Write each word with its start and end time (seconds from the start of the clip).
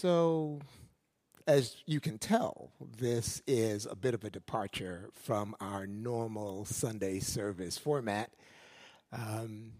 So, 0.00 0.60
as 1.46 1.76
you 1.84 2.00
can 2.00 2.16
tell, 2.16 2.70
this 2.80 3.42
is 3.46 3.84
a 3.84 3.94
bit 3.94 4.14
of 4.14 4.24
a 4.24 4.30
departure 4.30 5.10
from 5.12 5.54
our 5.60 5.86
normal 5.86 6.64
Sunday 6.64 7.20
service 7.20 7.76
format. 7.76 8.30
Um, 9.12 9.72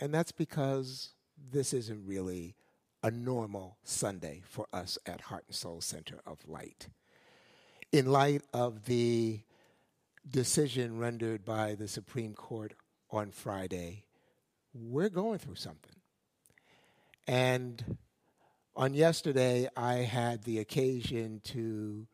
and 0.00 0.12
that's 0.12 0.32
because 0.32 1.12
this 1.50 1.72
isn't 1.72 2.06
really 2.06 2.56
a 3.02 3.10
normal 3.10 3.78
Sunday 3.84 4.42
for 4.44 4.66
us 4.70 4.98
at 5.06 5.22
Heart 5.22 5.44
and 5.46 5.56
Soul 5.56 5.80
Center 5.80 6.20
of 6.26 6.46
Light. 6.46 6.88
In 7.90 8.12
light 8.12 8.42
of 8.52 8.84
the 8.84 9.40
decision 10.30 10.98
rendered 10.98 11.46
by 11.46 11.74
the 11.74 11.88
Supreme 11.88 12.34
Court 12.34 12.74
on 13.10 13.30
Friday, 13.30 14.04
we're 14.74 15.08
going 15.08 15.38
through 15.38 15.54
something. 15.54 15.96
And 17.26 17.96
on 18.78 18.94
yesterday, 18.94 19.68
I 19.76 19.94
had 19.94 20.44
the 20.44 20.60
occasion 20.60 21.40
to 21.46 22.06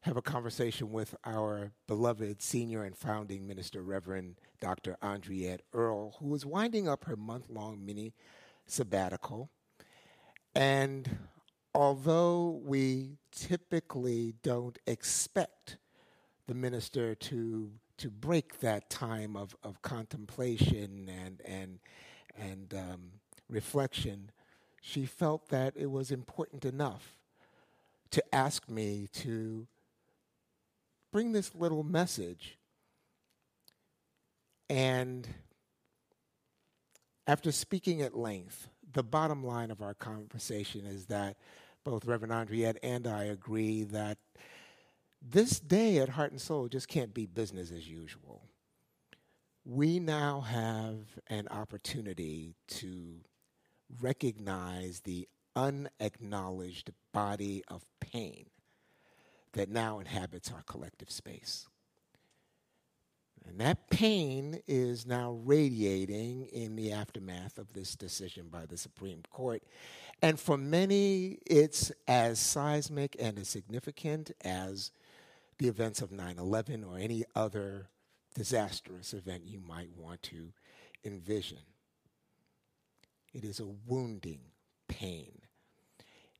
have 0.00 0.16
a 0.16 0.22
conversation 0.22 0.90
with 0.90 1.14
our 1.26 1.72
beloved 1.86 2.40
senior 2.40 2.84
and 2.84 2.96
founding 2.96 3.46
minister, 3.46 3.82
Reverend 3.82 4.36
Dr. 4.62 4.96
Andriette 5.02 5.60
Earl, 5.74 6.16
who 6.18 6.28
was 6.28 6.46
winding 6.46 6.88
up 6.88 7.04
her 7.04 7.16
month 7.16 7.50
long 7.50 7.84
mini 7.84 8.14
sabbatical. 8.64 9.50
And 10.54 11.18
although 11.74 12.62
we 12.64 13.18
typically 13.30 14.32
don't 14.42 14.78
expect 14.86 15.76
the 16.46 16.54
minister 16.54 17.14
to 17.14 17.72
to 17.98 18.08
break 18.08 18.60
that 18.60 18.88
time 18.88 19.36
of, 19.36 19.54
of 19.62 19.82
contemplation 19.82 21.10
and 21.10 21.42
and 21.44 21.78
and 22.38 22.72
um, 22.72 23.02
reflection, 23.50 24.30
she 24.80 25.04
felt 25.04 25.48
that 25.48 25.74
it 25.76 25.90
was 25.90 26.10
important 26.10 26.64
enough 26.64 27.14
to 28.10 28.34
ask 28.34 28.68
me 28.68 29.08
to 29.12 29.66
bring 31.12 31.32
this 31.32 31.54
little 31.54 31.82
message. 31.82 32.58
And 34.68 35.28
after 37.26 37.52
speaking 37.52 38.02
at 38.02 38.16
length, 38.16 38.68
the 38.92 39.02
bottom 39.02 39.44
line 39.44 39.70
of 39.70 39.82
our 39.82 39.94
conversation 39.94 40.84
is 40.84 41.06
that 41.06 41.36
both 41.84 42.04
Reverend 42.04 42.32
Andriette 42.32 42.78
and 42.82 43.06
I 43.06 43.24
agree 43.24 43.84
that 43.84 44.18
this 45.22 45.60
day 45.60 45.98
at 45.98 46.08
Heart 46.10 46.32
and 46.32 46.40
Soul 46.40 46.68
just 46.68 46.88
can't 46.88 47.12
be 47.12 47.26
business 47.26 47.70
as 47.70 47.88
usual. 47.88 48.42
We 49.64 50.00
now 50.00 50.40
have 50.40 50.98
an 51.28 51.46
opportunity 51.48 52.54
to 52.68 53.20
recognize 54.00 55.00
the 55.00 55.28
unacknowledged 55.56 56.90
body 57.12 57.62
of 57.68 57.84
pain 58.00 58.46
that 59.52 59.68
now 59.68 59.98
inhabits 59.98 60.52
our 60.52 60.62
collective 60.62 61.10
space. 61.10 61.66
And 63.46 63.58
that 63.60 63.90
pain 63.90 64.60
is 64.68 65.06
now 65.06 65.32
radiating 65.44 66.46
in 66.46 66.76
the 66.76 66.92
aftermath 66.92 67.58
of 67.58 67.72
this 67.72 67.96
decision 67.96 68.48
by 68.48 68.66
the 68.66 68.76
Supreme 68.76 69.22
Court. 69.30 69.62
And 70.22 70.38
for 70.38 70.56
many, 70.56 71.38
it's 71.46 71.90
as 72.06 72.38
seismic 72.38 73.16
and 73.18 73.38
as 73.38 73.48
significant 73.48 74.30
as 74.44 74.92
the 75.58 75.68
events 75.68 76.00
of 76.02 76.12
9 76.12 76.38
11 76.38 76.84
or 76.84 76.98
any 76.98 77.24
other 77.34 77.88
disastrous 78.34 79.14
event 79.14 79.44
you 79.44 79.60
might 79.60 79.90
want 79.96 80.22
to 80.24 80.52
envision. 81.04 81.58
It 83.32 83.44
is 83.44 83.60
a 83.60 83.66
wounding 83.86 84.40
pain. 84.88 85.40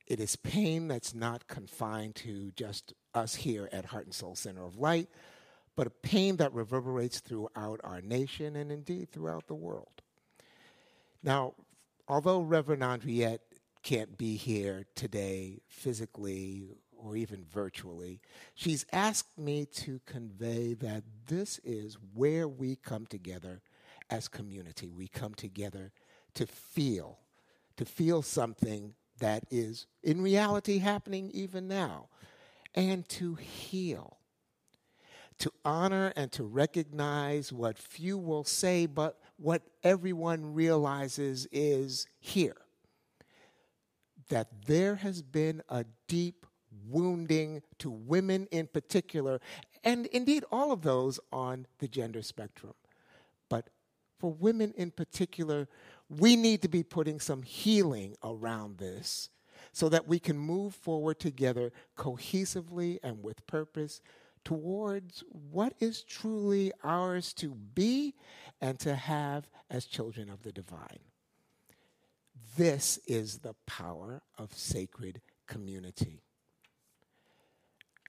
It 0.06 0.18
is 0.18 0.34
pain 0.34 0.88
that's 0.88 1.14
not 1.14 1.46
confined 1.46 2.16
to 2.16 2.50
just 2.56 2.94
us 3.14 3.36
here 3.36 3.68
at 3.72 3.86
Heart 3.86 4.06
and 4.06 4.14
Soul 4.14 4.34
Center 4.34 4.64
of 4.64 4.76
Light, 4.76 5.08
but 5.76 5.86
a 5.86 5.90
pain 5.90 6.36
that 6.38 6.52
reverberates 6.52 7.20
throughout 7.20 7.80
our 7.84 8.00
nation 8.00 8.56
and 8.56 8.72
indeed 8.72 9.12
throughout 9.12 9.46
the 9.46 9.54
world. 9.54 10.02
Now, 11.22 11.54
although 12.08 12.40
Reverend 12.40 12.82
Andriette 12.82 13.38
can't 13.82 14.18
be 14.18 14.36
here 14.36 14.84
today 14.96 15.60
physically 15.68 16.70
or 16.96 17.16
even 17.16 17.44
virtually, 17.44 18.20
she's 18.54 18.84
asked 18.92 19.38
me 19.38 19.64
to 19.64 20.00
convey 20.06 20.74
that 20.74 21.04
this 21.28 21.60
is 21.62 21.96
where 22.14 22.48
we 22.48 22.76
come 22.76 23.06
together 23.06 23.62
as 24.10 24.26
community. 24.26 24.90
We 24.90 25.06
come 25.06 25.34
together 25.34 25.92
to 26.34 26.46
feel, 26.46 27.18
to 27.76 27.84
feel 27.84 28.22
something 28.22 28.94
that 29.18 29.44
is 29.50 29.86
in 30.02 30.22
reality 30.22 30.78
happening 30.78 31.30
even 31.32 31.68
now, 31.68 32.08
and 32.74 33.08
to 33.08 33.34
heal, 33.34 34.18
to 35.38 35.52
honor 35.64 36.12
and 36.16 36.30
to 36.32 36.44
recognize 36.44 37.52
what 37.52 37.78
few 37.78 38.16
will 38.16 38.44
say, 38.44 38.86
but 38.86 39.18
what 39.36 39.62
everyone 39.82 40.54
realizes 40.54 41.46
is 41.50 42.06
here. 42.18 42.56
That 44.28 44.66
there 44.66 44.96
has 44.96 45.22
been 45.22 45.62
a 45.68 45.84
deep 46.06 46.46
wounding 46.88 47.62
to 47.78 47.90
women 47.90 48.46
in 48.50 48.66
particular, 48.66 49.40
and 49.82 50.06
indeed 50.06 50.44
all 50.52 50.72
of 50.72 50.82
those 50.82 51.18
on 51.32 51.66
the 51.78 51.88
gender 51.88 52.22
spectrum. 52.22 52.74
But 53.48 53.68
for 54.18 54.32
women 54.32 54.72
in 54.76 54.90
particular, 54.90 55.68
we 56.10 56.34
need 56.34 56.60
to 56.62 56.68
be 56.68 56.82
putting 56.82 57.20
some 57.20 57.42
healing 57.42 58.16
around 58.22 58.78
this 58.78 59.30
so 59.72 59.88
that 59.88 60.08
we 60.08 60.18
can 60.18 60.36
move 60.36 60.74
forward 60.74 61.20
together 61.20 61.72
cohesively 61.96 62.98
and 63.02 63.22
with 63.22 63.46
purpose 63.46 64.02
towards 64.44 65.22
what 65.30 65.74
is 65.78 66.02
truly 66.02 66.72
ours 66.82 67.32
to 67.34 67.50
be 67.50 68.14
and 68.60 68.78
to 68.80 68.94
have 68.94 69.48
as 69.70 69.84
children 69.84 70.28
of 70.28 70.42
the 70.42 70.50
divine. 70.50 70.98
This 72.56 72.98
is 73.06 73.38
the 73.38 73.54
power 73.66 74.22
of 74.36 74.52
sacred 74.52 75.20
community. 75.46 76.22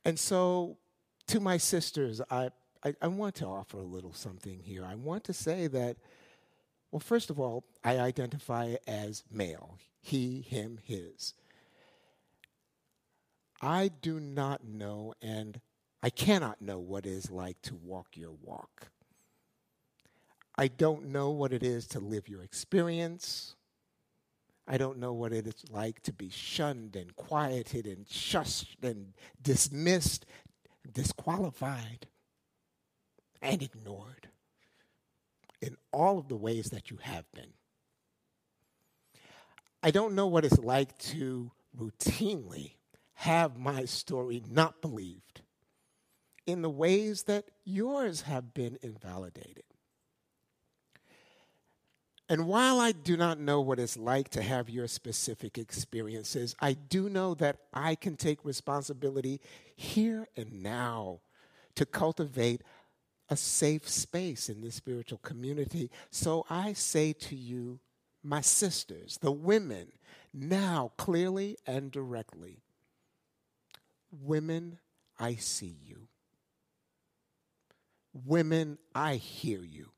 And 0.03 0.17
so, 0.17 0.77
to 1.27 1.39
my 1.39 1.57
sisters, 1.57 2.21
I, 2.31 2.49
I, 2.83 2.95
I 3.01 3.07
want 3.07 3.35
to 3.35 3.45
offer 3.45 3.77
a 3.77 3.83
little 3.83 4.13
something 4.13 4.59
here. 4.59 4.83
I 4.83 4.95
want 4.95 5.23
to 5.25 5.33
say 5.33 5.67
that 5.67 5.97
well, 6.91 6.99
first 6.99 7.29
of 7.29 7.39
all, 7.39 7.63
I 7.83 7.99
identify 7.99 8.75
as 8.85 9.23
male 9.31 9.77
he, 10.01 10.41
him, 10.41 10.79
his. 10.83 11.33
I 13.61 13.89
do 13.89 14.19
not 14.19 14.65
know, 14.65 15.13
and 15.21 15.61
I 16.03 16.09
cannot 16.09 16.61
know 16.61 16.79
what 16.79 17.05
it 17.05 17.11
is 17.11 17.31
like 17.31 17.61
to 17.63 17.75
walk 17.75 18.17
your 18.17 18.35
walk. 18.41 18.89
I 20.57 20.67
don't 20.67 21.07
know 21.07 21.29
what 21.29 21.53
it 21.53 21.63
is 21.63 21.87
to 21.87 21.99
live 21.99 22.27
your 22.27 22.41
experience. 22.41 23.55
I 24.67 24.77
don't 24.77 24.97
know 24.97 25.13
what 25.13 25.31
it 25.31 25.47
is 25.47 25.63
like 25.69 26.01
to 26.03 26.13
be 26.13 26.29
shunned 26.29 26.95
and 26.95 27.15
quieted 27.15 27.85
and 27.85 28.05
shushed 28.05 28.83
and 28.83 29.13
dismissed, 29.41 30.25
disqualified, 30.91 32.07
and 33.41 33.61
ignored 33.61 34.30
in 35.61 35.77
all 35.91 36.17
of 36.17 36.27
the 36.27 36.35
ways 36.35 36.69
that 36.71 36.89
you 36.89 36.97
have 37.01 37.25
been. 37.33 37.53
I 39.83 39.91
don't 39.91 40.15
know 40.15 40.27
what 40.27 40.45
it's 40.45 40.59
like 40.59 40.97
to 40.99 41.51
routinely 41.77 42.73
have 43.13 43.57
my 43.57 43.85
story 43.85 44.43
not 44.49 44.81
believed 44.81 45.41
in 46.45 46.61
the 46.61 46.69
ways 46.69 47.23
that 47.23 47.45
yours 47.63 48.21
have 48.21 48.53
been 48.53 48.77
invalidated. 48.81 49.63
And 52.27 52.47
while 52.47 52.79
I 52.79 52.93
do 52.93 53.17
not 53.17 53.39
know 53.39 53.59
what 53.59 53.77
it's 53.77 53.97
like 53.97 54.29
to 54.29 54.41
have 54.41 54.69
your 54.69 54.87
specific 54.87 55.57
experiences, 55.57 56.55
I 56.61 56.73
do 56.73 57.09
know 57.09 57.33
that 57.35 57.57
I 57.73 57.95
can 57.95 58.15
take 58.15 58.45
responsibility 58.45 59.41
here 59.75 60.27
and 60.37 60.63
now 60.63 61.19
to 61.75 61.85
cultivate 61.85 62.61
a 63.31 63.37
safe 63.37 63.87
space 63.87 64.49
in 64.49 64.61
this 64.61 64.75
spiritual 64.75 65.19
community. 65.19 65.89
So 66.11 66.45
I 66.49 66.73
say 66.73 67.13
to 67.13 67.35
you, 67.35 67.79
my 68.21 68.41
sisters, 68.41 69.17
the 69.21 69.31
women, 69.31 69.87
now 70.33 70.91
clearly 70.97 71.57
and 71.65 71.89
directly, 71.89 72.59
women, 74.11 74.79
I 75.17 75.35
see 75.35 75.77
you. 75.87 76.09
Women, 78.13 78.77
I 78.93 79.15
hear 79.15 79.61
you. 79.61 79.91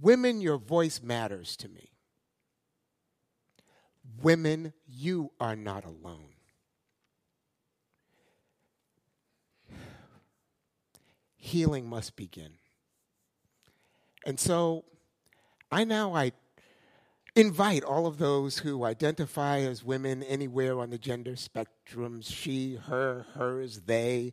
Women, 0.00 0.40
your 0.40 0.58
voice 0.58 1.02
matters 1.02 1.56
to 1.56 1.68
me. 1.68 1.90
Women, 4.22 4.72
you 4.86 5.32
are 5.40 5.56
not 5.56 5.84
alone. 5.84 6.33
Healing 11.44 11.86
must 11.86 12.16
begin. 12.16 12.52
And 14.24 14.40
so 14.40 14.84
I 15.70 15.84
now 15.84 16.14
I 16.14 16.32
invite 17.36 17.84
all 17.84 18.06
of 18.06 18.16
those 18.16 18.58
who 18.58 18.84
identify 18.84 19.58
as 19.58 19.84
women 19.84 20.22
anywhere 20.22 20.80
on 20.80 20.88
the 20.88 20.96
gender 20.96 21.36
spectrum 21.36 22.22
she, 22.22 22.76
her, 22.86 23.26
hers, 23.34 23.82
they, 23.86 24.32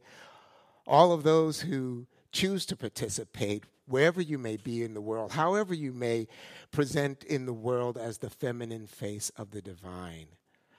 all 0.87 1.11
of 1.11 1.23
those 1.23 1.61
who 1.61 2.07
choose 2.31 2.65
to 2.67 2.77
participate 2.77 3.65
wherever 3.87 4.21
you 4.21 4.37
may 4.37 4.55
be 4.55 4.81
in 4.81 4.93
the 4.93 5.01
world, 5.01 5.33
however 5.33 5.73
you 5.73 5.91
may 5.91 6.27
present 6.71 7.25
in 7.25 7.45
the 7.45 7.53
world 7.53 7.97
as 7.97 8.19
the 8.19 8.29
feminine 8.29 8.87
face 8.87 9.29
of 9.35 9.51
the 9.51 9.61
divine. 9.61 10.27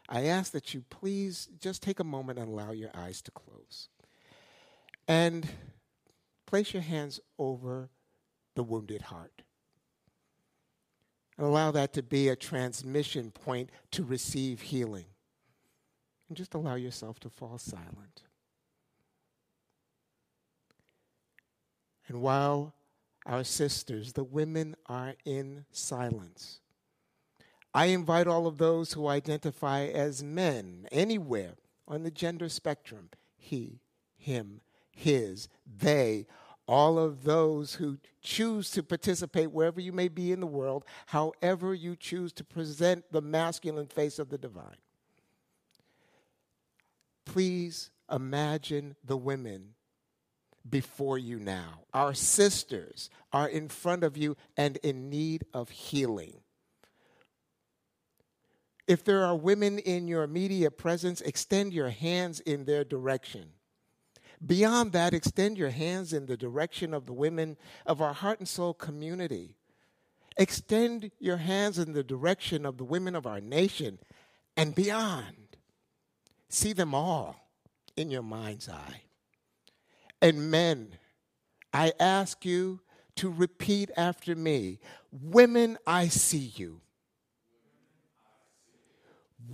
I 0.08 0.24
ask 0.24 0.52
that 0.52 0.72
you 0.72 0.82
please 0.88 1.48
just 1.60 1.82
take 1.82 2.00
a 2.00 2.04
moment 2.04 2.38
and 2.38 2.48
allow 2.48 2.72
your 2.72 2.90
eyes 2.94 3.20
to 3.22 3.30
close. 3.30 3.88
And 5.06 5.46
place 6.52 6.74
your 6.74 6.82
hands 6.82 7.18
over 7.38 7.88
the 8.56 8.62
wounded 8.62 9.00
heart. 9.00 9.40
And 11.38 11.46
allow 11.46 11.70
that 11.70 11.94
to 11.94 12.02
be 12.02 12.28
a 12.28 12.36
transmission 12.36 13.30
point 13.30 13.70
to 13.92 14.04
receive 14.04 14.60
healing. 14.60 15.06
And 16.28 16.36
just 16.36 16.52
allow 16.52 16.74
yourself 16.74 17.18
to 17.20 17.30
fall 17.30 17.56
silent. 17.56 18.24
And 22.06 22.20
while 22.20 22.74
our 23.24 23.44
sisters, 23.44 24.12
the 24.12 24.22
women, 24.22 24.76
are 24.84 25.14
in 25.24 25.64
silence, 25.70 26.60
I 27.72 27.86
invite 27.86 28.26
all 28.26 28.46
of 28.46 28.58
those 28.58 28.92
who 28.92 29.08
identify 29.08 29.86
as 29.86 30.22
men 30.22 30.86
anywhere 30.92 31.54
on 31.88 32.02
the 32.02 32.10
gender 32.10 32.50
spectrum 32.50 33.08
he, 33.38 33.80
him, 34.18 34.60
his, 34.94 35.48
they, 35.66 36.26
all 36.72 36.98
of 36.98 37.24
those 37.24 37.74
who 37.74 37.98
choose 38.22 38.70
to 38.70 38.82
participate 38.82 39.52
wherever 39.52 39.78
you 39.78 39.92
may 39.92 40.08
be 40.08 40.32
in 40.32 40.40
the 40.40 40.46
world, 40.46 40.86
however 41.04 41.74
you 41.74 41.94
choose 41.94 42.32
to 42.32 42.42
present 42.42 43.04
the 43.12 43.20
masculine 43.20 43.86
face 43.86 44.18
of 44.18 44.30
the 44.30 44.38
divine. 44.38 44.78
Please 47.26 47.90
imagine 48.10 48.96
the 49.04 49.18
women 49.18 49.74
before 50.68 51.18
you 51.18 51.38
now. 51.38 51.82
Our 51.92 52.14
sisters 52.14 53.10
are 53.34 53.50
in 53.50 53.68
front 53.68 54.02
of 54.02 54.16
you 54.16 54.34
and 54.56 54.78
in 54.78 55.10
need 55.10 55.44
of 55.52 55.68
healing. 55.68 56.40
If 58.86 59.04
there 59.04 59.26
are 59.26 59.36
women 59.36 59.78
in 59.78 60.08
your 60.08 60.22
immediate 60.22 60.78
presence, 60.78 61.20
extend 61.20 61.74
your 61.74 61.90
hands 61.90 62.40
in 62.40 62.64
their 62.64 62.82
direction. 62.82 63.50
Beyond 64.44 64.92
that, 64.92 65.14
extend 65.14 65.56
your 65.56 65.70
hands 65.70 66.12
in 66.12 66.26
the 66.26 66.36
direction 66.36 66.92
of 66.94 67.06
the 67.06 67.12
women 67.12 67.56
of 67.86 68.00
our 68.00 68.12
heart 68.12 68.40
and 68.40 68.48
soul 68.48 68.74
community. 68.74 69.56
Extend 70.36 71.10
your 71.20 71.36
hands 71.36 71.78
in 71.78 71.92
the 71.92 72.02
direction 72.02 72.66
of 72.66 72.78
the 72.78 72.84
women 72.84 73.14
of 73.14 73.26
our 73.26 73.40
nation 73.40 73.98
and 74.56 74.74
beyond. 74.74 75.56
See 76.48 76.72
them 76.72 76.94
all 76.94 77.48
in 77.96 78.10
your 78.10 78.22
mind's 78.22 78.68
eye. 78.68 79.02
And 80.20 80.50
men, 80.50 80.96
I 81.72 81.92
ask 82.00 82.44
you 82.44 82.80
to 83.16 83.30
repeat 83.30 83.90
after 83.96 84.34
me 84.34 84.80
Women, 85.12 85.76
I 85.86 86.08
see 86.08 86.52
you. 86.56 86.80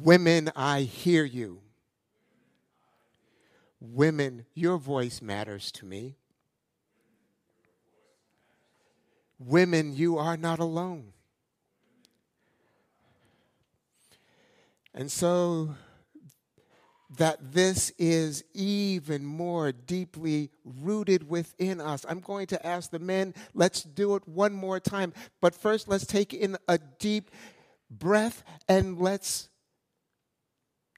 Women, 0.00 0.52
I 0.54 0.82
hear 0.82 1.24
you. 1.24 1.62
Women, 3.80 4.44
your 4.54 4.76
voice 4.76 5.22
matters 5.22 5.70
to 5.72 5.86
me. 5.86 6.16
Women, 9.38 9.94
you 9.94 10.18
are 10.18 10.36
not 10.36 10.58
alone. 10.58 11.12
And 14.94 15.12
so 15.12 15.76
that 17.16 17.52
this 17.52 17.90
is 17.98 18.44
even 18.52 19.24
more 19.24 19.72
deeply 19.72 20.50
rooted 20.64 21.28
within 21.28 21.80
us. 21.80 22.04
I'm 22.08 22.20
going 22.20 22.48
to 22.48 22.66
ask 22.66 22.90
the 22.90 22.98
men, 22.98 23.34
let's 23.54 23.82
do 23.82 24.14
it 24.16 24.26
one 24.28 24.52
more 24.52 24.80
time. 24.80 25.14
But 25.40 25.54
first, 25.54 25.88
let's 25.88 26.04
take 26.04 26.34
in 26.34 26.56
a 26.66 26.78
deep 26.98 27.30
breath 27.90 28.42
and 28.68 28.98
let's 28.98 29.48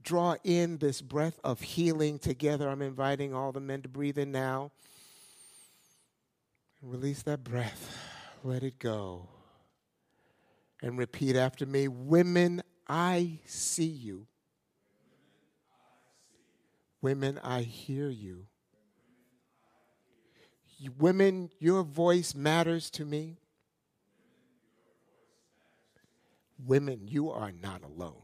draw 0.03 0.37
in 0.45 0.79
this 0.79 1.01
breath 1.01 1.39
of 1.45 1.61
healing 1.61 2.19
together. 2.19 2.69
I'm 2.69 2.83
inviting 2.83 3.35
all 3.35 3.53
the 3.53 3.61
men 3.61 3.83
to 3.83 3.89
breathe 3.89 4.19
in 4.19 4.33
now. 4.33 4.71
Release 6.83 7.23
that 7.25 7.45
breath. 7.45 7.97
Let 8.43 8.63
it 8.63 8.79
go. 8.79 9.29
And 10.83 10.97
repeat 10.97 11.37
after 11.37 11.67
me 11.67 11.89
Women, 11.89 12.63
I 12.89 13.41
see 13.45 13.85
you. 13.85 14.27
Women, 17.03 17.39
I 17.43 17.63
hear 17.63 18.09
you. 18.09 18.47
Women, 20.99 21.51
your 21.59 21.83
voice 21.83 22.35
matters 22.35 22.91
to 22.91 23.05
me. 23.05 23.37
Women, 26.67 27.07
you 27.07 27.31
are 27.31 27.53
not 27.53 27.83
alone. 27.83 28.23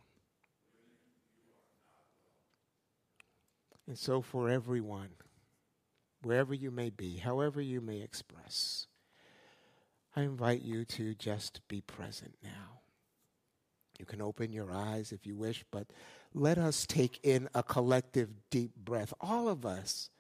And 3.87 3.99
so, 3.99 4.21
for 4.21 4.49
everyone, 4.49 5.11
wherever 6.23 6.53
you 6.53 6.71
may 6.71 6.91
be, 6.91 7.17
however 7.19 7.61
you 7.61 7.81
may 7.81 8.01
express, 8.01 8.87
I 10.17 10.23
invite 10.23 10.63
you 10.63 10.85
to 10.87 11.15
just 11.15 11.61
be 11.69 11.81
present 11.81 12.35
now. 12.43 12.81
You 13.99 14.05
can 14.05 14.21
open 14.21 14.53
your 14.53 14.73
eyes 14.73 15.13
if 15.13 15.27
you 15.27 15.37
wish, 15.37 15.65
but 15.71 15.87
let 16.35 16.59
us 16.59 16.87
take 16.87 17.21
in 17.23 17.49
a 17.55 17.63
collective 17.63 18.31
deep 18.51 18.75
breath. 18.77 19.15
All 19.21 19.49
of 19.49 19.65
us. 19.65 20.11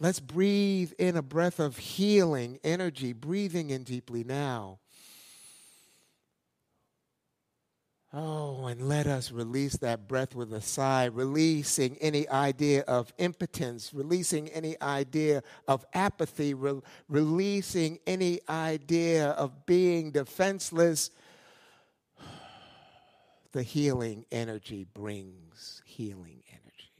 Let's 0.00 0.20
breathe 0.20 0.92
in 0.96 1.16
a 1.16 1.22
breath 1.22 1.58
of 1.58 1.76
healing 1.78 2.60
energy, 2.62 3.12
breathing 3.12 3.70
in 3.70 3.82
deeply 3.82 4.22
now. 4.22 4.78
Oh, 8.10 8.64
and 8.64 8.88
let 8.88 9.06
us 9.06 9.30
release 9.30 9.76
that 9.78 10.08
breath 10.08 10.34
with 10.34 10.50
a 10.54 10.62
sigh, 10.62 11.04
releasing 11.04 11.98
any 11.98 12.26
idea 12.30 12.80
of 12.88 13.12
impotence, 13.18 13.92
releasing 13.92 14.48
any 14.48 14.80
idea 14.80 15.42
of 15.66 15.84
apathy, 15.92 16.54
re- 16.54 16.80
releasing 17.08 17.98
any 18.06 18.40
idea 18.48 19.30
of 19.30 19.66
being 19.66 20.10
defenseless. 20.12 21.10
The 23.52 23.62
healing 23.62 24.26
energy 24.30 24.86
brings 24.92 25.82
healing 25.86 26.42
energy. 26.50 26.92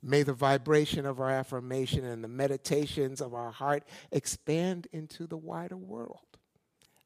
May 0.00 0.22
the 0.22 0.32
vibration 0.32 1.04
of 1.04 1.20
our 1.20 1.30
affirmation 1.30 2.04
and 2.04 2.22
the 2.22 2.28
meditations 2.28 3.20
of 3.20 3.34
our 3.34 3.50
heart 3.50 3.82
expand 4.12 4.86
into 4.92 5.26
the 5.26 5.36
wider 5.36 5.76
world 5.76 6.38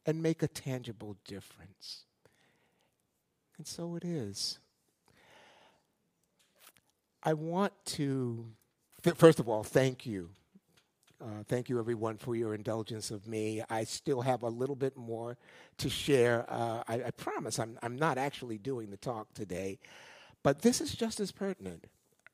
and 0.04 0.22
make 0.22 0.42
a 0.42 0.48
tangible 0.48 1.16
difference. 1.24 2.05
And 3.58 3.66
so 3.66 3.96
it 3.96 4.04
is. 4.04 4.58
I 7.22 7.32
want 7.32 7.72
to, 7.86 8.46
th- 9.02 9.16
first 9.16 9.40
of 9.40 9.48
all, 9.48 9.64
thank 9.64 10.06
you. 10.06 10.30
Uh, 11.20 11.42
thank 11.46 11.68
you, 11.68 11.78
everyone, 11.78 12.18
for 12.18 12.36
your 12.36 12.54
indulgence 12.54 13.10
of 13.10 13.26
me. 13.26 13.62
I 13.70 13.84
still 13.84 14.20
have 14.20 14.42
a 14.42 14.48
little 14.48 14.76
bit 14.76 14.96
more 14.96 15.38
to 15.78 15.88
share. 15.88 16.44
Uh, 16.48 16.82
I, 16.86 17.04
I, 17.04 17.10
promise 17.12 17.58
I'm, 17.58 17.78
I'm 17.82 17.96
not 17.96 18.18
actually 18.18 18.58
doing 18.58 18.90
the 18.90 18.98
talk 18.98 19.32
today, 19.32 19.78
but 20.42 20.60
this 20.60 20.82
is 20.82 20.94
just 20.94 21.18
as 21.18 21.32
pertinent. 21.32 21.86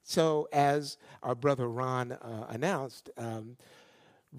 So, 0.02 0.48
as 0.52 0.98
our 1.22 1.36
brother 1.36 1.68
Ron 1.68 2.10
uh, 2.10 2.46
announced, 2.48 3.08
um, 3.16 3.56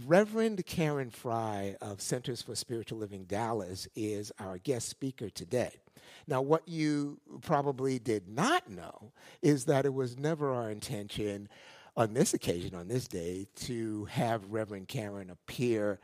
Reverend 0.06 0.66
Karen 0.66 1.10
Fry 1.10 1.78
of 1.80 2.02
Centers 2.02 2.42
for 2.42 2.54
Spiritual 2.54 2.98
Living 2.98 3.24
Dallas 3.24 3.88
is 3.96 4.32
our 4.40 4.58
guest 4.58 4.90
speaker 4.90 5.30
today. 5.30 5.83
Now, 6.28 6.42
what 6.42 6.68
you 6.68 7.20
probably 7.42 8.00
did 8.00 8.28
not 8.28 8.70
know 8.70 9.12
is 9.42 9.66
that 9.66 9.86
it 9.86 9.94
was 9.94 10.18
never 10.18 10.54
our 10.54 10.70
intention 10.70 11.50
on 11.96 12.14
this 12.14 12.34
occasion, 12.34 12.76
on 12.76 12.88
this 12.88 13.08
day, 13.08 13.48
to 13.56 14.06
have 14.06 14.52
Reverend 14.52 14.88
Karen 14.88 15.30
appear 15.30 16.00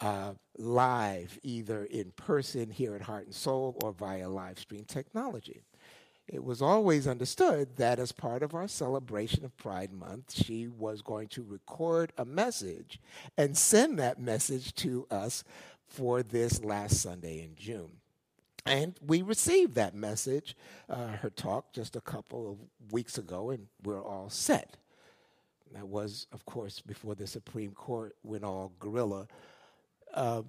uh, 0.00 0.34
live, 0.58 1.38
either 1.42 1.84
in 1.84 2.10
person 2.12 2.70
here 2.70 2.94
at 2.94 3.02
Heart 3.02 3.26
and 3.26 3.34
Soul 3.34 3.78
or 3.82 3.92
via 3.92 4.28
live 4.28 4.58
stream 4.58 4.84
technology. 4.84 5.62
It 6.28 6.44
was 6.44 6.62
always 6.62 7.06
understood 7.06 7.76
that 7.76 7.98
as 7.98 8.12
part 8.12 8.42
of 8.42 8.54
our 8.54 8.68
celebration 8.68 9.44
of 9.44 9.56
Pride 9.56 9.92
Month, 9.92 10.34
she 10.34 10.68
was 10.68 11.02
going 11.02 11.28
to 11.28 11.42
record 11.42 12.12
a 12.16 12.24
message 12.24 13.00
and 13.36 13.56
send 13.56 13.98
that 13.98 14.20
message 14.20 14.74
to 14.76 15.06
us 15.10 15.44
for 15.86 16.22
this 16.22 16.64
last 16.64 17.00
Sunday 17.00 17.42
in 17.42 17.54
June. 17.54 18.01
And 18.64 18.94
we 19.04 19.22
received 19.22 19.74
that 19.74 19.94
message, 19.94 20.56
uh, 20.88 21.08
her 21.08 21.30
talk, 21.30 21.72
just 21.72 21.96
a 21.96 22.00
couple 22.00 22.50
of 22.52 22.92
weeks 22.92 23.18
ago, 23.18 23.50
and 23.50 23.66
we're 23.82 24.02
all 24.02 24.30
set. 24.30 24.76
That 25.72 25.88
was, 25.88 26.26
of 26.32 26.44
course, 26.44 26.80
before 26.80 27.14
the 27.14 27.26
Supreme 27.26 27.72
Court 27.72 28.14
went 28.22 28.44
all 28.44 28.72
guerrilla. 28.78 29.26
Uh, 30.14 30.42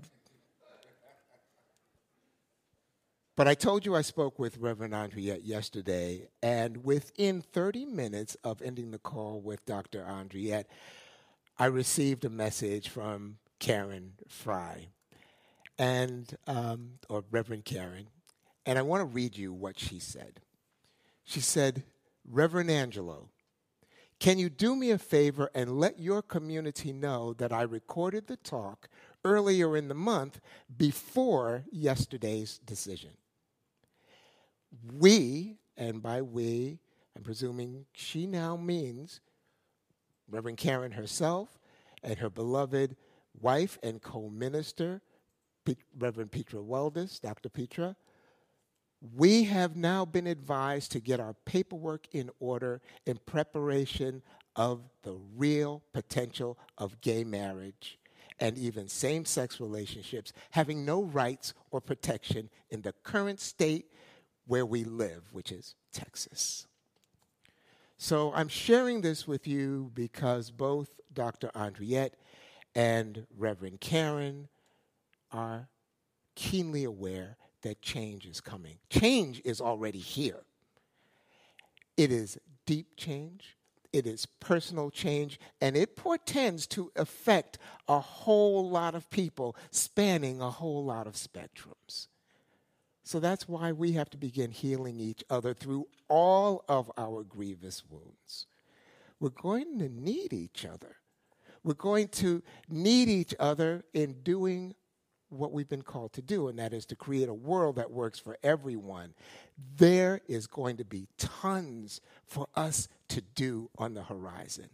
But 3.36 3.48
I 3.48 3.55
told 3.55 3.84
you 3.84 3.96
I 3.96 4.01
spoke 4.01 4.38
with 4.38 4.60
Reverend 4.60 4.93
Andriette 4.93 5.41
yesterday, 5.43 6.29
and 6.43 6.84
within 6.84 7.41
30 7.41 7.86
minutes 7.86 8.38
of 8.43 8.62
ending 8.62 8.91
the 8.91 9.00
call 9.00 9.41
with 9.41 9.65
Dr. 9.65 10.05
Andriette, 10.08 10.65
I 11.58 11.65
received 11.65 12.25
a 12.25 12.29
message 12.29 12.89
from 12.89 13.38
Karen 13.58 14.13
Fry, 14.27 14.89
and 15.77 16.36
um, 16.48 17.00
or 17.10 17.24
Reverend 17.32 17.65
Karen, 17.65 18.08
and 18.65 18.77
I 18.77 18.82
want 18.82 19.01
to 19.01 19.06
read 19.06 19.38
you 19.38 19.53
what 19.53 19.80
she 19.80 20.00
said. 20.00 20.42
She 21.24 21.39
said, 21.39 21.84
Reverend 22.25 22.70
Angelo, 22.70 23.30
can 24.20 24.39
you 24.39 24.50
do 24.50 24.75
me 24.75 24.92
a 24.92 24.98
favor 24.98 25.50
and 25.53 25.80
let 25.80 26.00
your 26.00 26.22
community 26.22 26.94
know 26.94 27.34
that 27.34 27.51
I 27.51 27.63
recorded 27.63 28.27
the 28.27 28.38
talk 28.38 28.88
earlier 29.25 29.75
in 29.75 29.88
the 29.88 29.94
month 29.94 30.39
before 30.77 31.65
yesterday's 31.72 32.60
decision? 32.60 33.12
We, 34.94 35.58
and 35.77 36.01
by 36.01 36.22
we, 36.22 36.80
I'm 37.15 37.24
presuming 37.24 37.86
she 37.94 38.25
now 38.25 38.56
means 38.56 39.20
Reverend 40.30 40.58
Karen 40.58 40.94
herself 40.94 41.60
and 42.01 42.18
her 42.20 42.30
beloved 42.30 42.96
wife 43.39 43.77
and 43.84 44.01
co 44.01 44.30
minister, 44.30 45.01
Reverend 45.98 46.32
Petra 46.32 46.60
Weldes, 46.60 47.20
Dr. 47.20 47.50
Petra, 47.50 47.96
we 49.15 49.43
have 49.43 49.75
now 49.75 50.05
been 50.05 50.27
advised 50.27 50.91
to 50.93 51.00
get 51.00 51.20
our 51.20 51.36
paperwork 51.46 52.08
in 52.13 52.29
order 52.39 52.82
in 53.05 53.20
preparation 53.25 54.22
of 54.55 54.82
the 55.01 55.17
real 55.36 55.82
potential 55.93 56.58
of 56.77 57.01
gay 57.01 57.24
marriage 57.24 58.00
and 58.39 58.58
even 58.58 58.88
same 58.88 59.25
sex 59.25 59.60
relationships 59.60 60.32
having 60.51 60.86
no 60.86 61.03
rights 61.03 61.53
or 61.72 61.82
protection 61.82 62.50
in 62.70 62.82
the 62.82 62.93
current 63.03 63.39
state 63.39 63.88
where 64.48 64.65
we 64.65 64.84
live, 64.84 65.24
which 65.32 65.51
is 65.51 65.75
Texas. 65.91 66.67
So 67.98 68.34
I'm 68.34 68.50
sharing 68.50 69.01
this 69.01 69.27
with 69.27 69.48
you 69.48 69.91
because 69.93 70.51
both 70.51 70.89
Dr. 71.13 71.50
Andriette 71.55 72.13
and 72.75 73.27
Reverend 73.38 73.79
Karen 73.79 74.50
are 75.34 75.68
keenly 76.36 76.84
aware 76.84 77.38
that 77.63 77.82
change 77.82 78.25
is 78.25 78.40
coming. 78.40 78.78
Change 78.90 79.42
is 79.44 79.60
already 79.60 80.00
here. 80.00 80.44
It 81.98 82.12
is 82.12 82.38
deep 82.66 82.96
change, 82.96 83.58
it 83.92 84.08
is 84.08 84.25
personal 84.25 84.90
change, 84.90 85.40
and 85.62 85.75
it 85.75 85.96
portends 85.96 86.66
to 86.68 86.92
affect 86.96 87.60
a 87.88 88.00
whole 88.00 88.70
lot 88.70 88.96
of 88.96 89.10
people 89.10 89.56
spanning 89.72 90.42
a 90.42 90.50
whole 90.50 90.84
lot 90.84 91.08
of 91.08 91.13
spectrums. 91.13 92.08
So 93.04 93.20
that's 93.20 93.48
why 93.48 93.74
we 93.74 93.92
have 93.94 94.10
to 94.12 94.18
begin 94.18 94.52
healing 94.52 95.00
each 95.00 95.24
other 95.30 95.54
through 95.54 95.88
all 96.08 96.63
of 96.70 96.92
our 96.98 97.24
grievous 97.24 97.84
wounds. 97.90 98.48
We're 99.20 99.30
going 99.30 99.78
to 99.80 99.90
need 99.90 100.34
each 100.34 100.66
other. 100.66 100.96
We're 101.63 101.74
going 101.75 102.08
to 102.10 102.42
need 102.70 103.10
each 103.10 103.36
other 103.40 103.84
in 103.94 104.24
doing 104.24 104.75
what 105.34 105.52
we've 105.52 105.70
been 105.70 105.82
called 105.82 106.13
to 106.13 106.22
do, 106.22 106.48
and 106.48 106.60
that 106.60 106.74
is 106.74 106.86
to 106.88 106.96
create 106.96 107.30
a 107.30 107.34
world 107.34 107.75
that 107.75 107.92
works 107.92 108.20
for 108.20 108.38
everyone. 108.44 109.13
There 109.78 110.22
is 110.28 110.48
going 110.48 110.78
to 110.78 110.86
be 110.86 111.08
tons 111.18 112.02
for 112.25 112.48
us 112.56 112.88
to 113.10 113.22
do 113.22 113.70
on 113.78 113.94
the 113.94 114.04
horizon. 114.04 114.70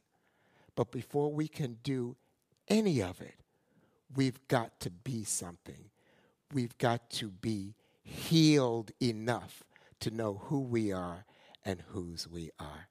But 0.75 0.91
before 0.91 1.31
we 1.31 1.47
can 1.47 1.77
do 1.83 2.15
any 2.67 3.01
of 3.01 3.21
it, 3.21 3.35
we've 4.15 4.39
got 4.47 4.79
to 4.81 4.89
be 4.89 5.23
something. 5.23 5.89
We've 6.53 6.77
got 6.77 7.09
to 7.11 7.29
be 7.29 7.75
healed 8.03 8.91
enough 9.01 9.63
to 9.99 10.11
know 10.11 10.41
who 10.45 10.61
we 10.61 10.91
are 10.91 11.25
and 11.65 11.83
whose 11.89 12.27
we 12.27 12.51
are. 12.59 12.87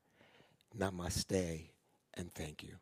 Namaste 0.77 1.71
and 2.15 2.33
thank 2.35 2.63
you. 2.63 2.77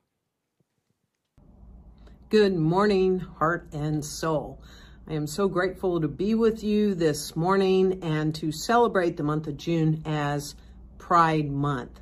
Good 2.28 2.56
morning, 2.56 3.20
heart 3.20 3.68
and 3.72 4.04
soul. 4.04 4.60
I 5.06 5.12
am 5.12 5.28
so 5.28 5.46
grateful 5.46 6.00
to 6.00 6.08
be 6.08 6.34
with 6.34 6.64
you 6.64 6.96
this 6.96 7.36
morning 7.36 8.00
and 8.02 8.34
to 8.34 8.50
celebrate 8.50 9.16
the 9.16 9.22
month 9.22 9.46
of 9.46 9.56
June 9.56 10.02
as 10.04 10.56
Pride 10.98 11.52
Month. 11.52 12.00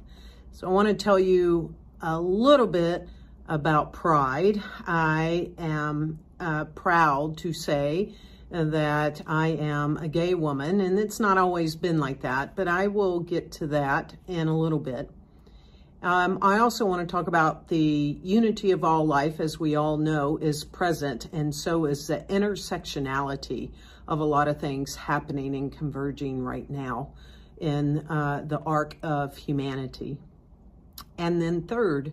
So, 0.52 0.66
I 0.66 0.70
want 0.70 0.88
to 0.88 0.94
tell 0.94 1.18
you 1.18 1.74
a 2.00 2.18
little 2.18 2.66
bit 2.66 3.06
about 3.50 3.92
Pride. 3.92 4.62
I 4.86 5.50
am 5.58 6.20
uh, 6.40 6.64
proud 6.64 7.36
to 7.38 7.52
say 7.52 8.14
that 8.50 9.20
I 9.26 9.48
am 9.48 9.98
a 9.98 10.08
gay 10.08 10.32
woman, 10.32 10.80
and 10.80 10.98
it's 10.98 11.20
not 11.20 11.36
always 11.36 11.76
been 11.76 12.00
like 12.00 12.22
that, 12.22 12.56
but 12.56 12.66
I 12.66 12.86
will 12.86 13.20
get 13.20 13.52
to 13.52 13.66
that 13.66 14.14
in 14.26 14.48
a 14.48 14.56
little 14.56 14.78
bit. 14.78 15.10
Um, 16.04 16.40
I 16.42 16.58
also 16.58 16.84
want 16.84 17.00
to 17.00 17.10
talk 17.10 17.28
about 17.28 17.68
the 17.68 18.18
unity 18.22 18.72
of 18.72 18.84
all 18.84 19.06
life, 19.06 19.40
as 19.40 19.58
we 19.58 19.74
all 19.74 19.96
know, 19.96 20.36
is 20.36 20.62
present, 20.62 21.30
and 21.32 21.54
so 21.54 21.86
is 21.86 22.08
the 22.08 22.18
intersectionality 22.28 23.70
of 24.06 24.20
a 24.20 24.24
lot 24.24 24.46
of 24.46 24.60
things 24.60 24.94
happening 24.94 25.54
and 25.54 25.74
converging 25.74 26.42
right 26.42 26.68
now 26.68 27.14
in 27.56 28.00
uh, 28.10 28.44
the 28.46 28.60
arc 28.66 28.98
of 29.02 29.34
humanity. 29.34 30.18
And 31.16 31.40
then, 31.40 31.62
third, 31.62 32.12